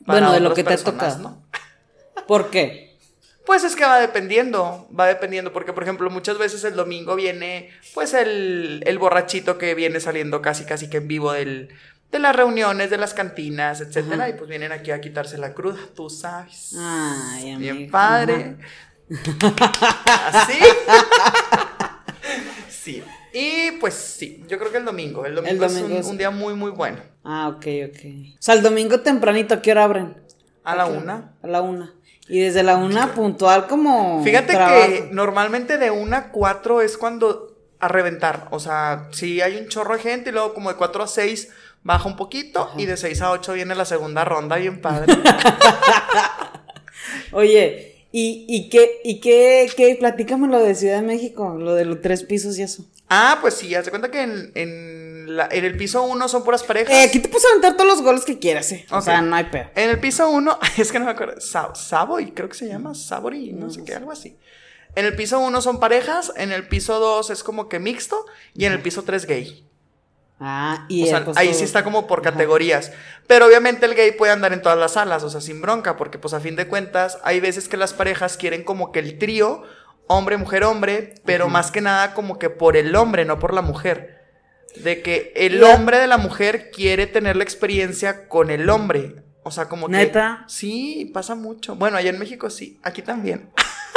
[0.00, 1.16] bueno, de lo que te toca.
[1.16, 1.42] ¿no?
[2.30, 2.96] ¿Por qué?
[3.44, 7.70] Pues es que va dependiendo, va dependiendo, porque por ejemplo muchas veces el domingo viene
[7.92, 11.70] pues el, el borrachito que viene saliendo casi casi que en vivo del,
[12.12, 15.80] de las reuniones, de las cantinas, etcétera, y pues vienen aquí a quitarse la cruda,
[15.96, 16.76] tú sabes.
[16.78, 18.58] Ay, Bien padre.
[20.32, 20.58] Así.
[22.68, 23.02] sí.
[23.34, 25.26] Y pues sí, yo creo que el domingo.
[25.26, 26.98] El domingo, es, un, día muy, muy bueno.
[27.24, 28.04] Ah, ok, ok.
[28.34, 30.30] O sea, el domingo tempranito, ¿a qué hora abren?
[30.62, 31.32] A la una.
[31.42, 31.92] A la una.
[32.30, 34.22] Y desde la una puntual como.
[34.22, 38.46] Fíjate que normalmente de una a cuatro es cuando a reventar.
[38.52, 41.48] O sea, si hay un chorro de gente y luego como de cuatro a seis
[41.82, 45.12] baja un poquito y de seis a ocho viene la segunda ronda bien padre.
[47.32, 51.84] Oye, ¿y, y qué, y qué, qué, platícame lo de Ciudad de México, lo de
[51.84, 52.84] los tres pisos y eso?
[53.08, 56.42] Ah, pues sí, haz de cuenta que en, en, la, en el piso uno son
[56.42, 56.92] puras parejas.
[56.92, 58.86] Eh, aquí te puedes aventar todos los goles que quieras, eh.
[58.90, 59.70] O sea, no hay peor.
[59.74, 63.52] En el piso uno, es que no me acuerdo, Savoy, creo que se llama, Savory,
[63.52, 64.36] no, sé qué, algo así.
[64.96, 68.64] En el piso uno son parejas, en el piso dos es como que mixto y
[68.64, 69.66] en el piso tres gay.
[70.40, 72.92] Ah, y ahí sí está como por categorías.
[73.26, 76.18] Pero obviamente el gay puede andar en todas las salas, o sea, sin bronca, porque
[76.18, 79.62] pues a fin de cuentas hay veces que las parejas quieren como que el trío,
[80.08, 83.62] hombre, mujer, hombre, pero más que nada como que por el hombre, no por la
[83.62, 84.19] mujer.
[84.76, 89.16] De que el hombre de la mujer quiere tener la experiencia con el hombre.
[89.42, 89.92] O sea, como que.
[89.92, 90.44] ¿Neta?
[90.48, 91.74] Sí, pasa mucho.
[91.74, 93.50] Bueno, allá en México sí, aquí también.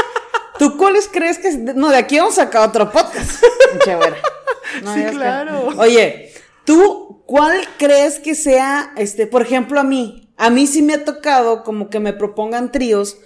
[0.59, 1.51] ¿Tú cuáles crees que.?
[1.57, 3.43] No, de aquí vamos a sacar otro podcast.
[3.83, 4.17] Chévere.
[4.83, 5.69] sí, claro.
[5.77, 6.33] Oye,
[6.65, 10.29] ¿Tú cuál crees que sea, este, por ejemplo, a mí?
[10.37, 13.17] A mí sí me ha tocado como que me propongan tríos,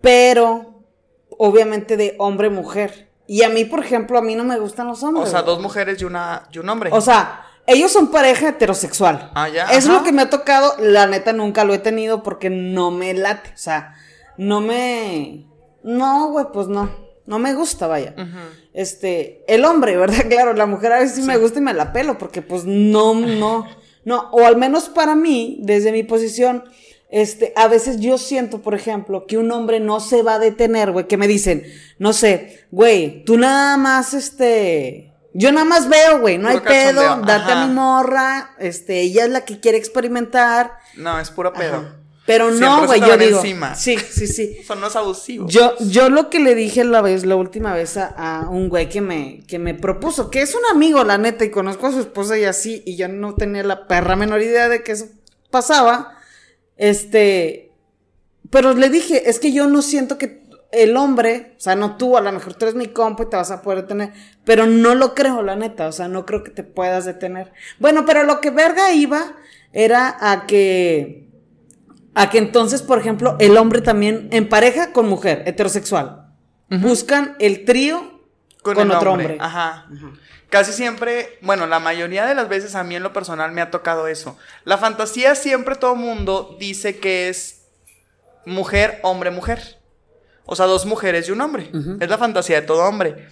[0.00, 0.84] pero
[1.30, 3.03] obviamente de hombre-mujer.
[3.26, 5.28] Y a mí, por ejemplo, a mí no me gustan los hombres.
[5.28, 6.90] O sea, dos mujeres y, una, y un hombre.
[6.92, 9.30] O sea, ellos son pareja heterosexual.
[9.34, 9.64] Ah, ya.
[9.66, 10.74] Es lo que me ha tocado.
[10.78, 13.50] La neta nunca lo he tenido porque no me late.
[13.54, 13.94] O sea,
[14.36, 15.46] no me.
[15.82, 17.04] No, güey, pues no.
[17.26, 18.14] No me gusta, vaya.
[18.74, 20.26] Este, el hombre, ¿verdad?
[20.28, 23.14] Claro, la mujer a veces sí, me gusta y me la pelo, porque pues no,
[23.14, 23.66] no,
[24.04, 26.64] no, o al menos para mí, desde mi posición,
[27.14, 30.90] este, a veces yo siento, por ejemplo, que un hombre no se va a detener,
[30.90, 31.62] güey, que me dicen,
[32.00, 37.20] no sé, güey, tú nada más, este, yo nada más veo, güey, no hay pedo,
[37.20, 40.72] date a mi morra, este, ella es la que quiere experimentar.
[40.96, 41.84] No, es puro pedo.
[42.26, 43.38] Pero no, güey, yo digo.
[43.38, 43.76] Encima.
[43.76, 44.62] Sí, sí, sí.
[44.66, 45.52] Son los abusivos.
[45.52, 49.00] Yo, yo lo que le dije la vez, la última vez a, un güey que
[49.00, 52.36] me, que me propuso, que es un amigo, la neta, y conozco a su esposa
[52.36, 55.06] y así, y yo no tenía la perra menor idea de que eso
[55.52, 56.13] pasaba.
[56.76, 57.72] Este.
[58.50, 62.16] Pero le dije, es que yo no siento que el hombre, o sea, no tú,
[62.16, 64.12] a lo mejor tú eres mi compa y te vas a poder detener,
[64.44, 67.52] pero no lo creo, la neta, o sea, no creo que te puedas detener.
[67.78, 69.34] Bueno, pero lo que verga iba
[69.72, 71.24] era a que
[72.14, 76.28] a que entonces, por ejemplo, el hombre también, en pareja con mujer, heterosexual,
[76.68, 78.20] buscan el trío
[78.62, 79.36] con, otro hombre.
[79.40, 79.86] Ajá.
[80.54, 83.72] Casi siempre, bueno, la mayoría de las veces a mí en lo personal me ha
[83.72, 84.38] tocado eso.
[84.62, 87.62] La fantasía siempre todo mundo dice que es
[88.46, 89.80] mujer, hombre, mujer.
[90.44, 91.72] O sea, dos mujeres y un hombre.
[91.98, 93.26] Es la fantasía de todo hombre.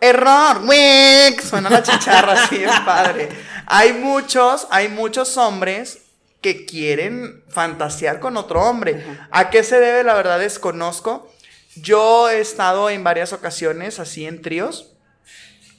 [0.00, 1.42] Error, ¡Wick!
[1.42, 3.28] Suena la chicharra así, es padre.
[3.66, 5.98] Hay muchos, hay muchos hombres
[6.40, 9.04] que quieren fantasear con otro hombre.
[9.30, 10.02] ¿A qué se debe?
[10.02, 11.30] La verdad desconozco.
[11.76, 14.93] Yo he estado en varias ocasiones así en tríos.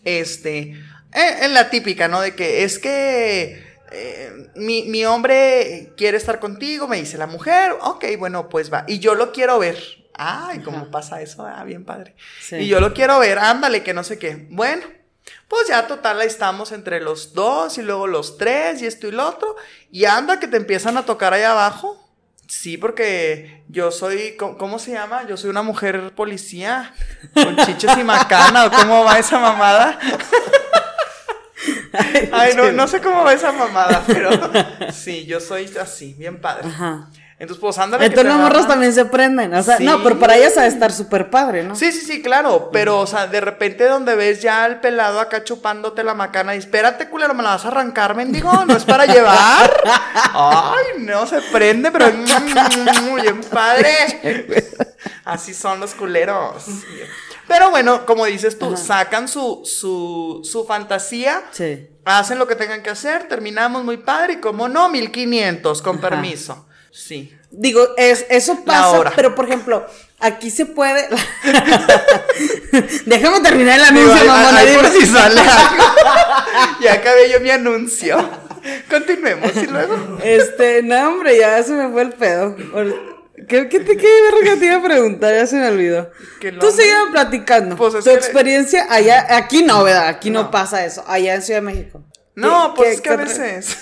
[0.05, 0.59] Este,
[1.13, 2.21] eh, en la típica, ¿no?
[2.21, 8.05] De que es que eh, mi, hombre quiere estar contigo, me dice la mujer, ok,
[8.17, 8.83] bueno, pues va.
[8.87, 9.77] Y yo lo quiero ver.
[10.13, 11.45] Ay, ¿cómo pasa eso?
[11.45, 12.15] Ah, bien padre.
[12.51, 14.47] Y yo lo quiero ver, ándale, que no sé qué.
[14.49, 14.85] Bueno,
[15.47, 19.11] pues ya total ahí estamos entre los dos y luego los tres y esto y
[19.11, 19.55] lo otro.
[19.91, 22.04] Y anda que te empiezan a tocar ahí abajo.
[22.47, 25.25] Sí, porque yo soy, ¿cómo, se llama?
[25.27, 26.93] Yo soy una mujer policía
[27.34, 29.99] con chiches y macana, ¿o cómo va esa mamada?
[32.31, 34.29] Ay, no, no sé cómo va esa mamada, pero
[34.91, 36.67] sí, yo soy así, bien padre.
[36.67, 37.10] Ajá.
[37.45, 38.08] Entonces, pues ándale.
[38.08, 39.53] Entonces los morros también se prenden.
[39.53, 41.75] O sea, no, pero para ellas ha de estar súper padre, ¿no?
[41.75, 42.71] Sí, sí, sí, claro.
[42.73, 46.58] Pero, o sea, de repente donde ves ya al pelado acá chupándote la macana y
[46.58, 48.65] espérate, culero, me la vas a arrancar, mendigo.
[48.65, 49.71] No es para llevar.
[50.34, 52.12] Ay, no, se prende, pero
[53.03, 54.65] muy bien padre.
[55.23, 56.65] Así son los culeros.
[57.47, 61.43] Pero bueno, como dices tú, sacan su, su, su fantasía.
[61.51, 61.89] Sí.
[62.05, 66.65] Hacen lo que tengan que hacer, terminamos muy padre y como no, 1500, con permiso.
[66.95, 67.38] Sí.
[67.51, 69.86] Digo, es, eso pasa, pero por ejemplo,
[70.17, 71.10] aquí se puede.
[73.05, 74.60] Déjame terminar el anuncio, mamá.
[74.91, 75.41] si sale
[76.81, 78.17] ya acabé yo mi anuncio.
[78.89, 80.19] Continuemos y luego.
[80.23, 82.55] Este, no, hombre, ya se me fue el pedo.
[83.49, 85.34] ¿Qué, qué, te, qué verga te iba a preguntar?
[85.34, 86.10] Ya se me olvidó.
[86.62, 87.75] Tú sigues platicando.
[87.75, 90.08] Pues tu experiencia allá, aquí no, ¿verdad?
[90.08, 91.03] Aquí no, pasa eso.
[91.08, 92.05] Allá en Ciudad de México.
[92.36, 93.77] No, pues es que a veces.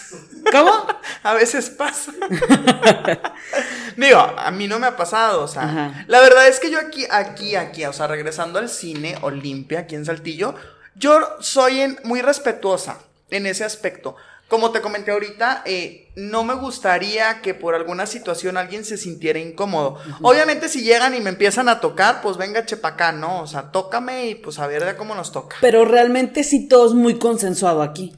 [0.52, 0.72] ¿Cómo?
[1.24, 2.12] a veces pasa.
[3.98, 7.06] Digo, a mí no me ha pasado, o sea, la verdad es que yo aquí,
[7.10, 10.56] aquí, aquí, o sea, regresando al cine Olimpia, aquí en Saltillo,
[10.96, 12.98] yo soy muy respetuosa
[13.30, 14.16] en ese aspecto.
[14.48, 19.40] Como te comenté ahorita, eh, no me gustaría que por alguna situación alguien se sintiera
[19.40, 19.98] incómodo.
[20.22, 23.42] Obviamente si llegan y me empiezan a tocar, pues venga chepacá, ¿no?
[23.42, 25.58] O sea, tócame y pues a ver de cómo nos toca.
[25.62, 28.16] Pero realmente sí todo es muy consensuado aquí.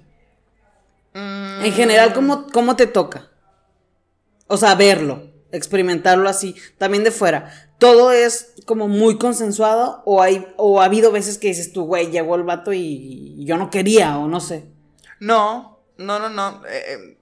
[1.15, 3.31] En general, ¿cómo, ¿cómo te toca?
[4.47, 7.51] O sea, verlo, experimentarlo así, también de fuera.
[7.79, 12.11] ¿Todo es como muy consensuado o, hay, o ha habido veces que dices tú, güey,
[12.11, 14.69] llegó el vato y yo no quería o no sé?
[15.19, 16.61] No, no, no, no.
[16.67, 17.14] Eh, eh,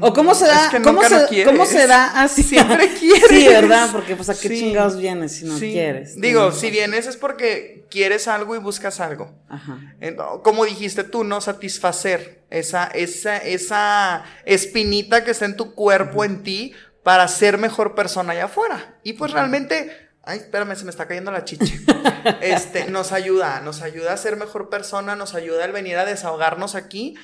[0.00, 2.42] o cómo se da, cómo, se, cómo se da así.
[2.42, 3.28] Siempre quieres.
[3.28, 3.88] Sí, ¿verdad?
[3.90, 6.20] Porque pues a qué chingados vienes si no quieres.
[6.20, 9.32] Digo, si vienes es porque quieres algo y buscas algo.
[9.48, 9.78] Ajá.
[10.42, 16.42] Como dijiste tú, no satisfacer esa, esa, esa espinita que está en tu cuerpo, en
[16.42, 18.98] ti, para ser mejor persona allá afuera.
[19.04, 21.74] Y pues realmente Ay, espérame, se me está cayendo la chicha.
[22.42, 26.74] Este, nos ayuda, nos ayuda a ser mejor persona, nos ayuda al venir a desahogarnos
[26.74, 27.16] aquí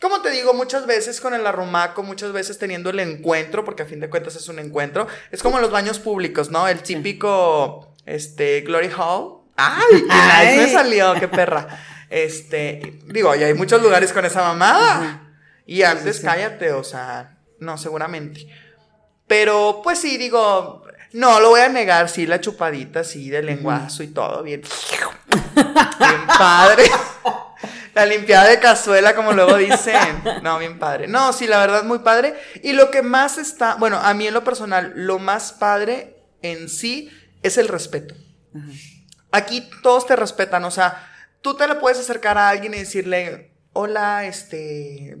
[0.00, 3.86] como te digo, muchas veces con el arrumaco, muchas veces teniendo el encuentro, porque a
[3.86, 6.68] fin de cuentas es un encuentro, es como los baños públicos, ¿no?
[6.68, 9.38] El típico, este, Glory Hall.
[9.56, 10.04] ¡Ay!
[10.10, 10.58] ¡Ay!
[10.58, 11.14] me salió!
[11.14, 11.68] ¡Qué perra!
[12.10, 15.32] Este, digo, y hay muchos lugares con esa mamada.
[15.66, 18.46] Y antes, cállate, o sea, no, seguramente.
[19.26, 24.02] Pero, pues sí, digo, no, lo voy a negar, sí, la chupadita, sí, de lenguazo
[24.02, 24.62] y todo, bien.
[25.54, 26.84] Bien padre.
[27.94, 30.22] La limpiada de cazuela, como luego dicen.
[30.42, 31.06] No, bien padre.
[31.06, 32.34] No, sí, la verdad, muy padre.
[32.62, 36.68] Y lo que más está, bueno, a mí en lo personal, lo más padre en
[36.68, 37.10] sí
[37.42, 38.14] es el respeto.
[39.30, 41.08] Aquí todos te respetan, o sea,
[41.40, 45.16] tú te le puedes acercar a alguien y decirle, hola, este,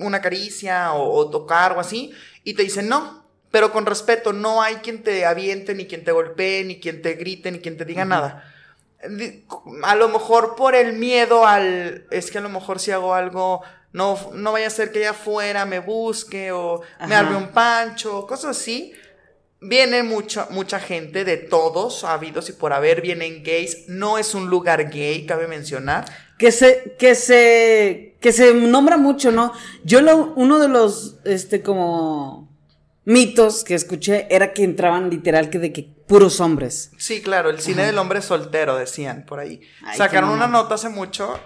[0.00, 4.76] una caricia o, tocar o así, y te dicen no, pero con respeto, no hay
[4.76, 8.04] quien te aviente, ni quien te golpee, ni quien te grite, ni quien te diga
[8.06, 8.49] nada
[9.82, 13.62] a lo mejor por el miedo al, es que a lo mejor si hago algo,
[13.92, 18.26] no, no vaya a ser que ella afuera me busque o me arme un pancho,
[18.26, 18.92] cosas así.
[19.62, 23.88] Viene mucha, mucha gente de todos, habidos y por haber, vienen gays.
[23.88, 26.06] No es un lugar gay, cabe mencionar.
[26.38, 29.52] Que se, que se, que se nombra mucho, ¿no?
[29.84, 32.50] Yo lo, uno de los, este, como,
[33.04, 36.90] mitos que escuché era que entraban literal que de que puros hombres.
[36.98, 39.60] Sí, claro, el cine del hombre soltero, decían por ahí.
[39.96, 41.38] Sacaron una nota hace mucho,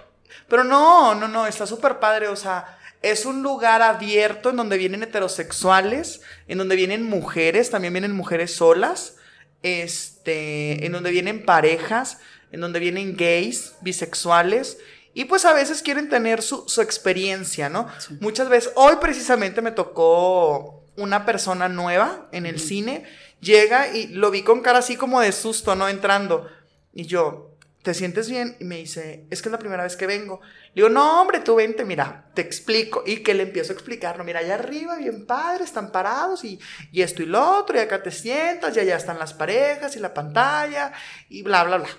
[0.49, 4.79] pero no, no, no, está súper padre, o sea, es un lugar abierto en donde
[4.79, 9.17] vienen heterosexuales, en donde vienen mujeres, también vienen mujeres solas,
[9.61, 12.17] este, en donde vienen parejas,
[12.51, 14.79] en donde vienen gays, bisexuales,
[15.13, 17.87] y pues a veces quieren tener su, experiencia, ¿no?
[18.19, 23.05] Muchas veces, hoy precisamente me tocó una persona nueva en el cine,
[23.39, 25.87] llega y lo vi con cara así como de susto, ¿no?
[25.87, 26.49] Entrando.
[26.93, 27.51] Y yo,
[27.83, 28.57] ¿te sientes bien?
[28.59, 30.41] Y me dice, es que es la primera vez que vengo.
[30.73, 33.03] Le digo, no, hombre, tú vente, mira, te explico.
[33.05, 34.23] Y que le empiezo a explicarlo.
[34.23, 36.59] Mira, allá arriba, bien padre, están parados y,
[36.91, 39.99] y esto y lo otro, y acá te sientas, y allá están las parejas y
[39.99, 40.91] la pantalla,
[41.29, 41.89] y bla, bla, bla.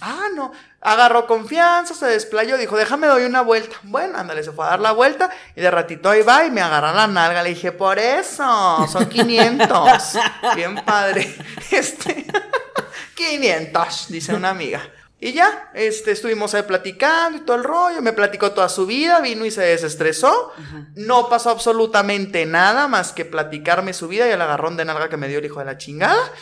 [0.00, 0.52] Ah, no.
[0.84, 3.76] Agarró confianza, se desplayó, dijo, déjame doy una vuelta.
[3.84, 6.60] Bueno, ándale, se fue a dar la vuelta y de ratito ahí va y me
[6.60, 7.42] agarra la nalga.
[7.44, 10.14] Le dije, por eso, son 500.
[10.56, 11.36] Bien padre.
[11.70, 12.26] Este,
[13.14, 14.82] 500, dice una amiga.
[15.20, 18.02] Y ya, este, estuvimos ahí platicando y todo el rollo.
[18.02, 20.52] Me platicó toda su vida, vino y se desestresó.
[20.96, 25.16] No pasó absolutamente nada más que platicarme su vida y el agarrón de nalga que
[25.16, 26.32] me dio el hijo de la chingada.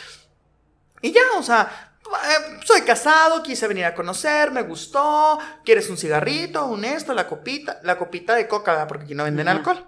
[1.03, 5.97] Y ya, o sea, eh, soy casado, quise venir a conocer, me gustó, ¿quieres un
[5.97, 9.85] cigarrito, un esto, la copita, la copita de coca, porque aquí no venden alcohol?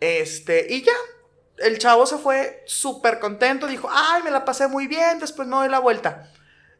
[0.00, 0.92] Este, y ya,
[1.58, 5.56] el chavo se fue súper contento, dijo, ay, me la pasé muy bien, después me
[5.56, 6.30] doy la vuelta.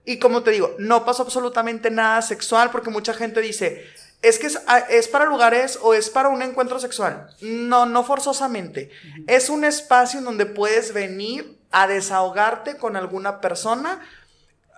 [0.04, 3.86] Y como te digo, no pasó absolutamente nada sexual, porque mucha gente dice,
[4.22, 4.58] es que es,
[4.88, 7.28] es, para lugares o es para un encuentro sexual.
[7.40, 8.90] No, no forzosamente.
[9.26, 14.00] Es un espacio en donde puedes venir a desahogarte con alguna persona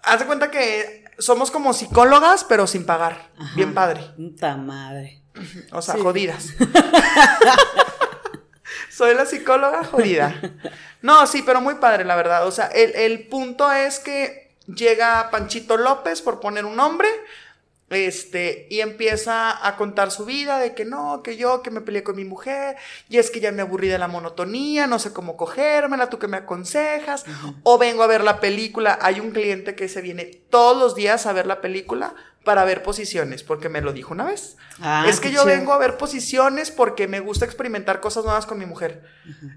[0.03, 3.31] haz de cuenta que somos como psicólogas, pero sin pagar.
[3.55, 4.03] Bien padre.
[4.17, 5.23] Puta madre.
[5.73, 6.49] O sea, jodidas.
[8.91, 10.35] Soy la psicóloga jodida.
[11.03, 12.47] No, sí, pero muy padre, la verdad.
[12.47, 17.09] O sea, el, el punto es que llega Panchito López, por poner un nombre,
[17.91, 22.03] este, y empieza a contar su vida de que no, que yo, que me peleé
[22.03, 22.77] con mi mujer,
[23.09, 26.29] y es que ya me aburrí de la monotonía, no sé cómo cogérmela, tú que
[26.29, 27.25] me aconsejas,
[27.65, 28.99] o vengo a ver la película.
[29.03, 32.15] Hay un cliente que se viene todos los días a ver la película
[32.45, 34.57] para ver posiciones, porque me lo dijo una vez.
[34.81, 38.59] Ah, es que yo vengo a ver posiciones porque me gusta experimentar cosas nuevas con
[38.59, 39.03] mi mujer.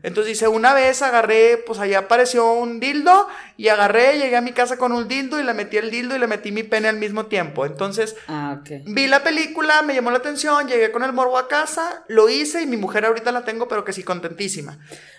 [0.04, 4.52] Entonces dice, una vez agarré, pues allá apareció un dildo y agarré, llegué a mi
[4.52, 6.98] casa con un dildo y le metí el dildo y le metí mi pene al
[6.98, 7.66] mismo tiempo.
[7.66, 12.04] Entonces ah, vi la película, me llamó la atención, llegué con el morbo a casa,
[12.10, 14.78] lo hice y mi mujer ahorita la tengo, pero que sí contentísima.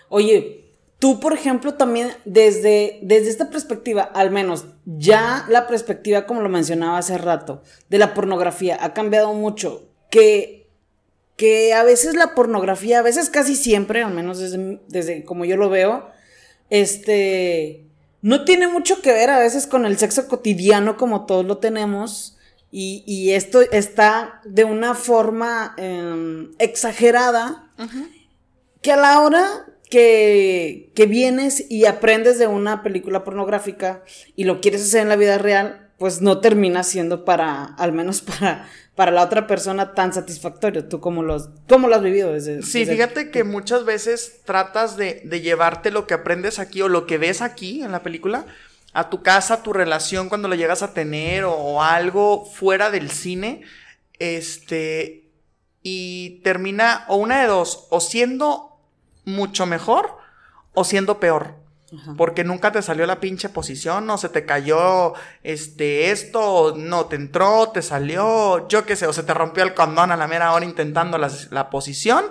[0.09, 0.64] Oye,
[0.99, 6.49] Tú, por ejemplo, también desde, desde esta perspectiva, al menos ya la perspectiva, como lo
[6.49, 9.89] mencionaba hace rato, de la pornografía ha cambiado mucho.
[10.09, 10.69] Que,
[11.35, 15.57] que a veces la pornografía, a veces casi siempre, al menos desde, desde como yo
[15.57, 16.07] lo veo,
[16.69, 17.85] este,
[18.21, 22.37] no tiene mucho que ver a veces con el sexo cotidiano como todos lo tenemos.
[22.71, 27.69] Y, y esto está de una forma em, exagerada.
[28.81, 34.03] Que a la hora que, que vienes y aprendes de una película pornográfica
[34.35, 38.21] y lo quieres hacer en la vida real, pues no termina siendo para, al menos
[38.21, 40.85] para, para la otra persona tan satisfactorio.
[40.85, 42.61] ¿Tú cómo lo has, cómo lo has vivido desde...
[42.63, 47.05] Sí, fíjate que muchas veces tratas de, de, llevarte lo que aprendes aquí o lo
[47.05, 48.45] que ves aquí en la película
[48.93, 52.91] a tu casa, a tu relación cuando lo llegas a tener o, o algo fuera
[52.91, 53.61] del cine,
[54.19, 55.29] este,
[55.83, 58.74] y termina o una de dos, o siendo
[59.25, 60.17] mucho mejor
[60.73, 61.65] o siendo peor.
[62.17, 65.13] Porque nunca te salió la pinche posición, no se te cayó
[65.43, 69.73] este esto, no te entró, te salió, yo qué sé, o se te rompió el
[69.73, 72.25] condón a la mera hora intentando la, posición.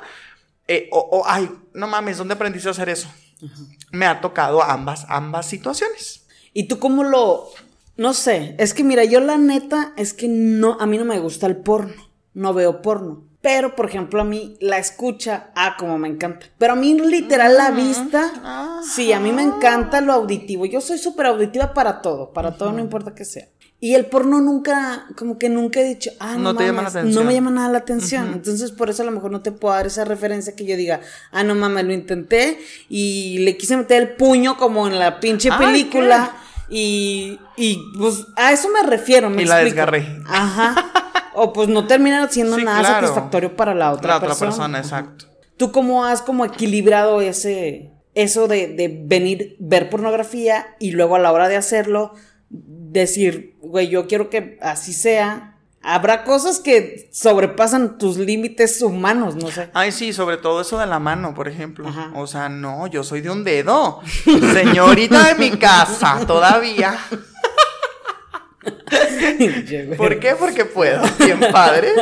[0.69, 3.09] Eh, o, ay, no mames, ¿dónde aprendiste a hacer eso?
[3.91, 6.27] Me ha tocado ambas, ambas situaciones.
[6.53, 7.49] ¿Y tú cómo lo.?
[7.97, 11.21] No sé, es que mira, yo la neta es que no, a mí no me
[11.21, 13.25] gusta el porno, no veo porno.
[13.45, 16.47] Pero, por ejemplo, a mí la escucha, ah, como me encanta.
[16.57, 20.65] Pero a mí literal la vista, sí, a mí me encanta lo auditivo.
[20.65, 23.47] Yo soy súper auditiva para todo, para todo, no importa qué sea.
[23.81, 27.23] Y el porno nunca, como que nunca he dicho, ah, no, te llama la atención.
[27.23, 28.33] no me llama nada la atención.
[28.33, 31.03] Entonces, por eso a lo mejor no te puedo dar esa referencia que yo diga,
[31.31, 35.51] ah, no mames, lo intenté y le quise meter el puño como en la pinche
[35.53, 36.35] película.
[36.71, 40.19] Y, y pues a eso me refiero, me Y la desgarré.
[40.27, 40.93] Ajá.
[41.35, 44.79] o pues no termina siendo nada satisfactorio para la otra, la otra persona.
[44.79, 45.27] exacto.
[45.57, 51.21] ¿Tú cómo has como equilibrado ese, eso de, de, venir, ver pornografía y luego a
[51.21, 52.13] la hora de hacerlo,
[52.49, 55.51] decir, güey, yo quiero que así sea?
[55.87, 59.69] Habrá cosas que sobrepasan tus límites humanos, no sé.
[59.75, 61.87] Ay, sí, sobre todo eso de la mano, por ejemplo.
[62.15, 64.01] O sea, no, yo soy de un dedo.
[64.25, 66.99] Señorita de mi casa, todavía.
[69.97, 70.35] ¿Por qué?
[70.37, 71.03] Porque puedo.
[71.19, 71.93] Bien padre.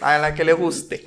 [0.00, 1.02] A la que le guste.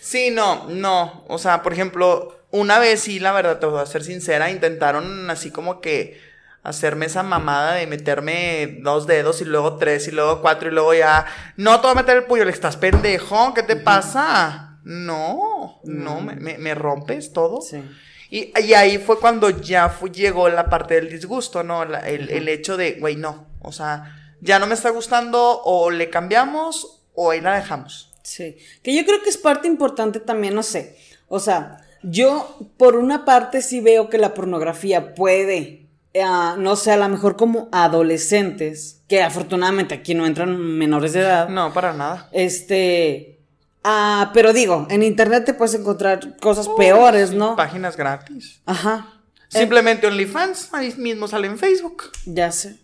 [0.00, 1.24] Sí, no, no.
[1.28, 5.30] O sea, por ejemplo, una vez sí, la verdad, te voy a ser sincera, intentaron
[5.30, 6.20] así como que
[6.62, 10.94] hacerme esa mamada de meterme dos dedos y luego tres y luego cuatro y luego
[10.94, 11.26] ya.
[11.56, 14.78] No, te voy a meter el puño, le estás pendejo, ¿qué te pasa?
[14.84, 17.60] No, no, me, rompes todo.
[17.60, 17.82] Sí.
[18.30, 21.82] Y, ahí fue cuando ya llegó la parte del disgusto, ¿no?
[21.82, 23.49] el, el hecho de, güey, no.
[23.62, 28.12] O sea, ya no me está gustando, o le cambiamos, o ahí la dejamos.
[28.22, 28.56] Sí.
[28.82, 30.96] Que yo creo que es parte importante también, no sé.
[31.28, 36.24] O sea, yo por una parte sí veo que la pornografía puede, eh,
[36.58, 41.48] no sé, a lo mejor como adolescentes, que afortunadamente aquí no entran menores de edad.
[41.48, 42.28] No, para nada.
[42.32, 43.38] Este.
[43.82, 47.56] Ah, pero digo, en internet te puedes encontrar cosas peores, ¿no?
[47.56, 48.60] Páginas gratis.
[48.66, 49.14] Ajá.
[49.48, 52.10] Simplemente OnlyFans, ahí mismo sale en Facebook.
[52.26, 52.78] Ya sé.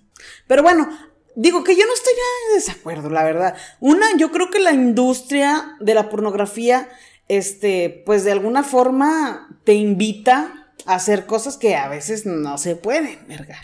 [0.47, 0.89] Pero bueno,
[1.35, 3.57] digo que yo no estoy en desacuerdo, la verdad.
[3.81, 6.89] Una, yo creo que la industria de la pornografía,
[7.29, 12.77] este, pues de alguna forma te invita a hacer cosas que a veces no se
[12.77, 13.57] pueden, ¿verdad?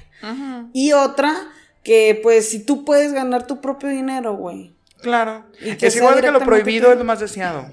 [0.73, 1.35] Y otra,
[1.83, 4.73] que pues si tú puedes ganar tu propio dinero, güey.
[5.01, 5.47] Claro.
[5.61, 7.69] es igual que lo prohibido es lo más deseado.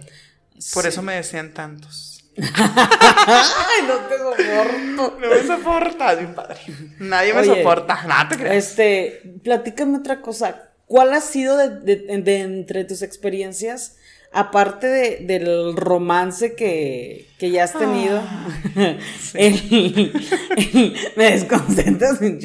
[0.74, 2.09] Por eso me desean tantos.
[2.38, 5.18] Ay, no te soporto.
[5.20, 6.60] No me soporta, mi padre.
[7.00, 8.04] Nadie me soporta.
[8.08, 8.70] Nada te crees.
[8.70, 10.70] Este, platícame otra cosa.
[10.90, 13.98] ¿Cuál ha sido de, entre tus experiencias,
[14.32, 18.24] aparte de, del romance que, que, ya has tenido?
[18.26, 18.48] Ah,
[21.16, 22.40] me desconcentras, mi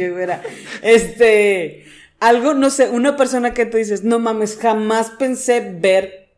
[0.83, 1.87] Este,
[2.21, 6.29] algo, no sé, una persona que tú dices, no mames, jamás pensé ver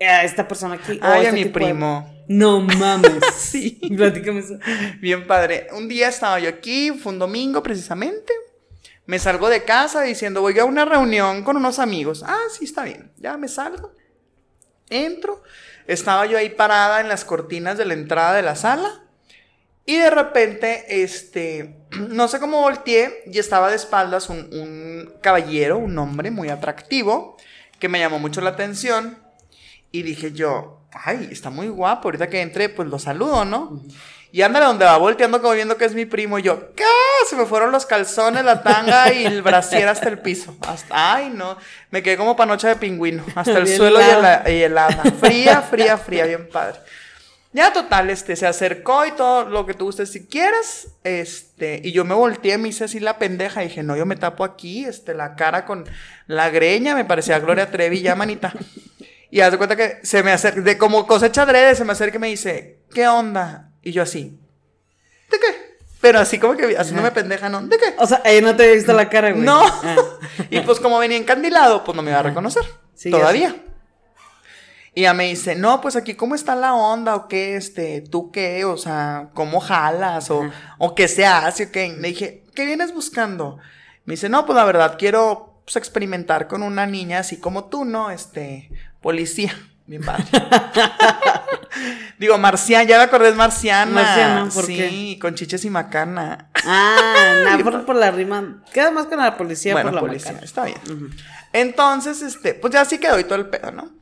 [0.00, 1.00] a esta persona aquí.
[1.02, 2.15] Ay, a este mi primo.
[2.28, 3.24] No mames.
[3.36, 3.80] sí.
[3.96, 4.58] Platícame eso.
[5.00, 5.68] Bien padre.
[5.72, 8.32] Un día estaba yo aquí, fue un domingo precisamente.
[9.06, 12.24] Me salgo de casa diciendo, voy a una reunión con unos amigos.
[12.26, 13.12] Ah, sí, está bien.
[13.18, 13.92] Ya me salgo.
[14.90, 15.42] Entro.
[15.86, 19.02] Estaba yo ahí parada en las cortinas de la entrada de la sala.
[19.84, 21.76] Y de repente, este,
[22.08, 27.36] no sé cómo volteé y estaba de espaldas un, un caballero, un hombre muy atractivo,
[27.78, 29.18] que me llamó mucho la atención.
[29.92, 32.08] Y dije yo, ay, está muy guapo.
[32.08, 33.82] Ahorita que entré, pues lo saludo, ¿no?
[34.32, 36.38] Y ándale donde va volteando como viendo que es mi primo.
[36.38, 36.84] Y yo, ¿qué?
[37.28, 40.56] Se me fueron los calzones, la tanga y el brasier hasta el piso.
[40.66, 41.56] Hasta, ay, no.
[41.90, 43.24] Me quedé como panocha de pingüino.
[43.34, 45.02] Hasta el suelo y, y helada.
[45.20, 46.78] Fría, fría, fría, bien padre.
[47.56, 51.90] Ya total, este, se acercó y todo lo que tú gustes si quieres, este, y
[51.92, 54.84] yo me volteé, me hice así la pendeja, y dije, no, yo me tapo aquí,
[54.84, 55.86] este, la cara con
[56.26, 58.52] la greña, me parecía Gloria Trevi, ya manita.
[59.36, 62.16] Y haz de cuenta que se me acerca, de como cosecha adrede, se me acerca
[62.16, 63.70] y me dice, ¿qué onda?
[63.82, 64.40] Y yo así,
[65.30, 65.76] ¿de qué?
[66.00, 67.60] Pero así como que haciéndome pendeja, ¿no?
[67.60, 67.96] ¿De qué?
[67.98, 69.44] O sea, ella no te había visto la cara, güey.
[69.44, 69.60] No.
[69.62, 69.96] Ah.
[70.50, 72.62] y pues como venía encandilado, pues no me iba a reconocer.
[73.10, 73.54] Todavía.
[74.94, 78.30] Y ella me dice, no, pues aquí cómo está la onda, o qué, este, tú
[78.30, 81.90] qué, o sea, cómo jalas, o, o qué se hace, o qué.
[81.90, 83.58] Le dije, ¿qué vienes buscando?
[84.06, 87.84] Me dice, no, pues la verdad, quiero pues, experimentar con una niña así como tú,
[87.84, 88.10] ¿no?
[88.10, 88.70] Este,
[89.06, 89.56] policía.
[89.86, 90.24] Bien padre.
[92.18, 93.92] Digo, marciana, ya me acordé, es marciana.
[93.92, 96.50] Marciana, ¿por sí, con chiches y macana.
[96.64, 98.64] Ah, nada, por, por, la rima.
[98.72, 100.80] Queda más con la policía por la policía, está bien.
[101.52, 103.92] Entonces, este, pues ya sí quedó y todo el pedo, ¿no?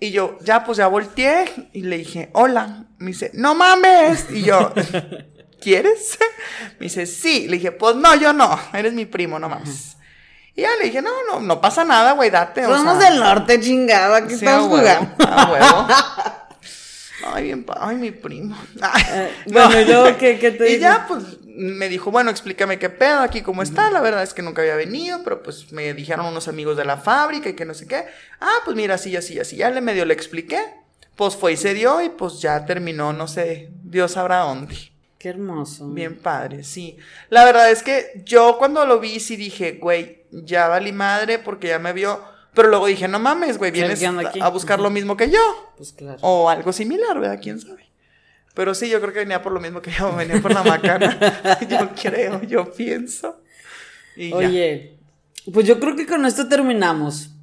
[0.00, 2.86] Y yo, ya, pues ya volteé y le dije, hola.
[2.98, 4.26] Me dice, no mames.
[4.30, 4.74] Y yo,
[5.60, 6.18] ¿quieres?
[6.80, 7.46] Me dice, sí.
[7.46, 8.58] Le dije, pues no, yo no.
[8.72, 9.95] Eres mi primo, no mames.
[10.56, 12.64] Y ya le dije, no, no, no pasa nada, güey, date.
[12.64, 15.14] Somos del norte, chingada, aquí estamos jugando.
[15.18, 15.86] A huevo.
[17.34, 18.56] Ay, bien, ay, mi primo.
[19.12, 23.20] Eh, bueno, yo, ¿qué, qué te Y ya, pues, me dijo, bueno, explícame qué pedo
[23.20, 23.90] aquí, cómo está.
[23.90, 26.98] La verdad es que nunca había venido, pero pues me dijeron unos amigos de la
[26.98, 28.04] fábrica y que no sé qué.
[28.40, 29.56] Ah, pues mira, así, así, así.
[29.56, 30.58] Ya le medio le expliqué.
[31.16, 34.76] Pues fue y se dio y pues ya terminó, no sé, Dios sabrá dónde.
[35.18, 35.88] Qué hermoso.
[35.88, 36.98] Bien padre, sí.
[37.30, 41.68] La verdad es que yo cuando lo vi sí dije, güey, ya valí madre porque
[41.68, 42.20] ya me vio.
[42.54, 45.74] Pero luego dije, no mames, güey, vienes a buscar lo mismo que yo.
[45.76, 46.18] Pues claro.
[46.22, 47.38] O algo similar, ¿verdad?
[47.42, 47.86] ¿Quién sabe?
[48.54, 51.58] Pero sí, yo creo que venía por lo mismo que yo, venía por la macana.
[51.68, 53.42] yo creo, yo pienso.
[54.32, 54.98] Oye,
[55.52, 57.35] pues yo creo que con esto terminamos.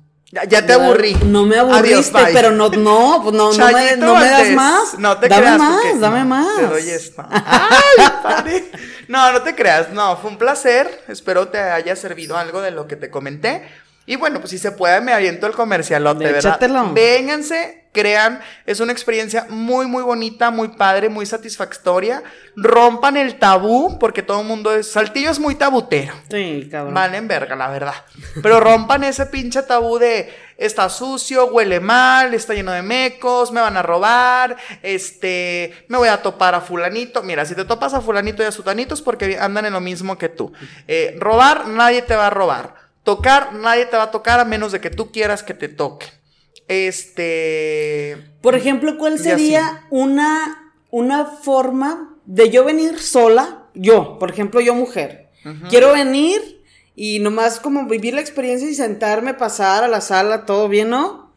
[0.47, 1.15] Ya, te aburrí.
[1.25, 4.97] No me aburriste, pero no, no, no, no, me, no me, das más.
[4.97, 5.59] No te dame creas.
[5.59, 7.23] Más, dame más, Te doy esto.
[7.29, 8.71] Ay, padre.
[9.07, 9.89] No, no te creas.
[9.91, 11.03] No, fue un placer.
[11.07, 13.63] Espero te haya servido algo de lo que te comenté.
[14.05, 16.59] Y bueno, pues si se puede, me aviento el comercialote, ¿verdad?
[16.93, 22.23] Vénganse, crean, es una experiencia muy, muy bonita, muy padre, muy satisfactoria.
[22.55, 24.91] Rompan el tabú, porque todo el mundo es.
[24.91, 26.13] Saltillo es muy tabutero.
[26.29, 26.93] Sí, cabrón.
[26.93, 27.95] Valen verga, la verdad.
[28.41, 33.61] Pero rompan ese pinche tabú de está sucio, huele mal, está lleno de mecos, me
[33.61, 37.23] van a robar, este, me voy a topar a fulanito.
[37.23, 40.29] Mira, si te topas a fulanito y a sutanitos porque andan en lo mismo que
[40.29, 40.51] tú.
[40.87, 42.75] Eh, robar, nadie te va a robar.
[43.03, 46.22] Tocar, nadie te va a tocar a menos de que tú quieras que te toque.
[46.67, 48.17] Este.
[48.41, 53.67] Por ejemplo, ¿cuál sería una, una forma de yo venir sola?
[53.73, 55.29] Yo, por ejemplo, yo mujer.
[55.69, 56.63] Quiero venir
[56.95, 61.33] y nomás como vivir la experiencia y sentarme, pasar a la sala, todo bien, ¿no?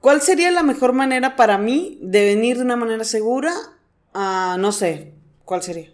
[0.00, 3.52] ¿Cuál sería la mejor manera para mí de venir de una manera segura?
[4.14, 5.12] Ah, no sé,
[5.44, 5.92] ¿cuál sería?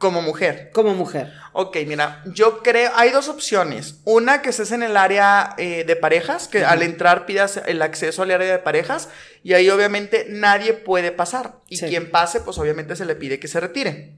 [0.00, 0.70] Como mujer.
[0.72, 1.30] Como mujer.
[1.52, 4.00] Ok, mira, yo creo, hay dos opciones.
[4.04, 8.22] Una que estés en el área eh, de parejas, que al entrar pidas el acceso
[8.22, 9.10] al área de parejas
[9.42, 11.56] y ahí obviamente nadie puede pasar.
[11.68, 14.16] Y quien pase, pues obviamente se le pide que se retire.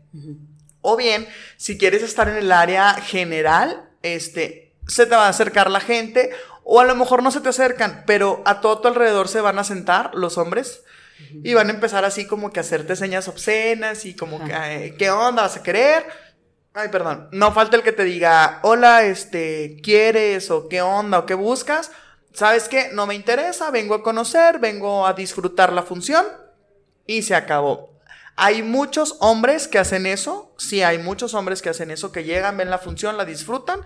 [0.82, 1.26] O bien,
[1.56, 6.30] si quieres estar en el área general, este, se te va a acercar la gente
[6.62, 9.58] o a lo mejor no se te acercan, pero a todo tu alrededor se van
[9.58, 10.84] a sentar los hombres
[11.42, 15.10] y van a empezar así como que a hacerte señas obscenas y como que, ¿qué
[15.10, 15.42] onda?
[15.42, 16.04] ¿Vas a querer?
[16.74, 17.28] Ay, perdón.
[17.32, 20.50] No falta el que te diga, hola, este, ¿quieres?
[20.50, 21.20] o qué onda?
[21.20, 21.90] o qué buscas.
[22.32, 22.90] ¿Sabes qué?
[22.92, 26.24] No me interesa, vengo a conocer, vengo a disfrutar la función
[27.06, 27.92] y se acabó.
[28.36, 32.56] Hay muchos hombres que hacen eso, sí, hay muchos hombres que hacen eso, que llegan,
[32.56, 33.82] ven la función, la disfrutan,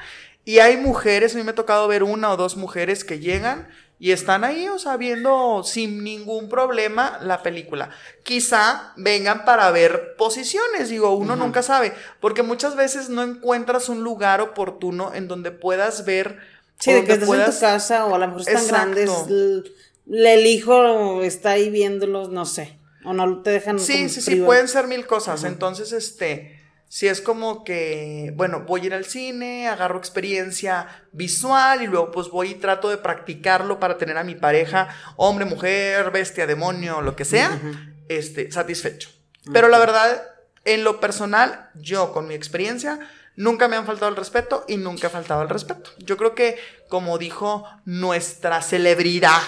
[0.46, 3.68] y hay mujeres, a mí me ha tocado ver una o dos mujeres que llegan,
[3.98, 7.90] y están ahí, o sea, viendo sin ningún problema la película.
[8.22, 14.04] Quizá vengan para ver posiciones, digo, uno nunca sabe, porque muchas veces no encuentras un
[14.04, 16.38] lugar oportuno en donde puedas ver.
[16.78, 19.10] Sí, de que estés en tu casa o a lo mejor están grandes,
[20.06, 23.80] el hijo está ahí viéndolos, no sé, o no te dejan.
[23.80, 25.42] Sí, sí, sí, pueden ser mil cosas.
[25.42, 26.55] Entonces, este
[26.88, 32.12] si es como que, bueno, voy a ir al cine, agarro experiencia visual y luego
[32.12, 37.02] pues voy y trato de practicarlo para tener a mi pareja, hombre, mujer, bestia, demonio,
[37.02, 37.60] lo que sea,
[38.08, 39.10] este, satisfecho.
[39.52, 40.22] Pero la verdad,
[40.64, 43.00] en lo personal, yo con mi experiencia,
[43.34, 45.90] nunca me han faltado el respeto y nunca he faltado el respeto.
[45.98, 46.58] Yo creo que,
[46.88, 49.42] como dijo nuestra celebridad,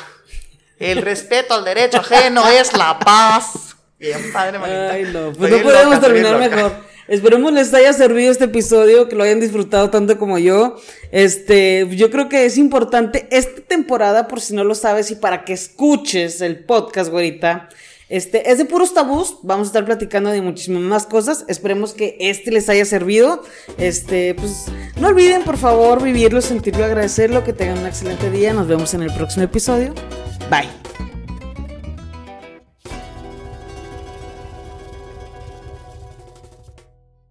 [0.78, 3.76] el respeto al derecho ajeno es la paz.
[3.99, 4.93] Bien padre, manita.
[4.93, 6.88] Ay, no, pues no podemos terminar mejor.
[7.09, 10.77] Esperemos les haya servido este episodio, que lo hayan disfrutado tanto como yo.
[11.11, 15.45] Este, yo creo que es importante esta temporada, por si no lo sabes, y para
[15.45, 17.71] que escuches el podcast, güerita.
[18.09, 19.37] Este, es de puros tabús.
[19.43, 21.45] Vamos a estar platicando de muchísimas más cosas.
[21.49, 23.43] Esperemos que este les haya servido.
[23.79, 24.67] Este, pues,
[25.01, 27.45] no olviden, por favor, vivirlo, sentirlo, agradecerlo.
[27.45, 28.53] Que tengan un excelente día.
[28.53, 29.95] Nos vemos en el próximo episodio.
[30.51, 30.88] Bye.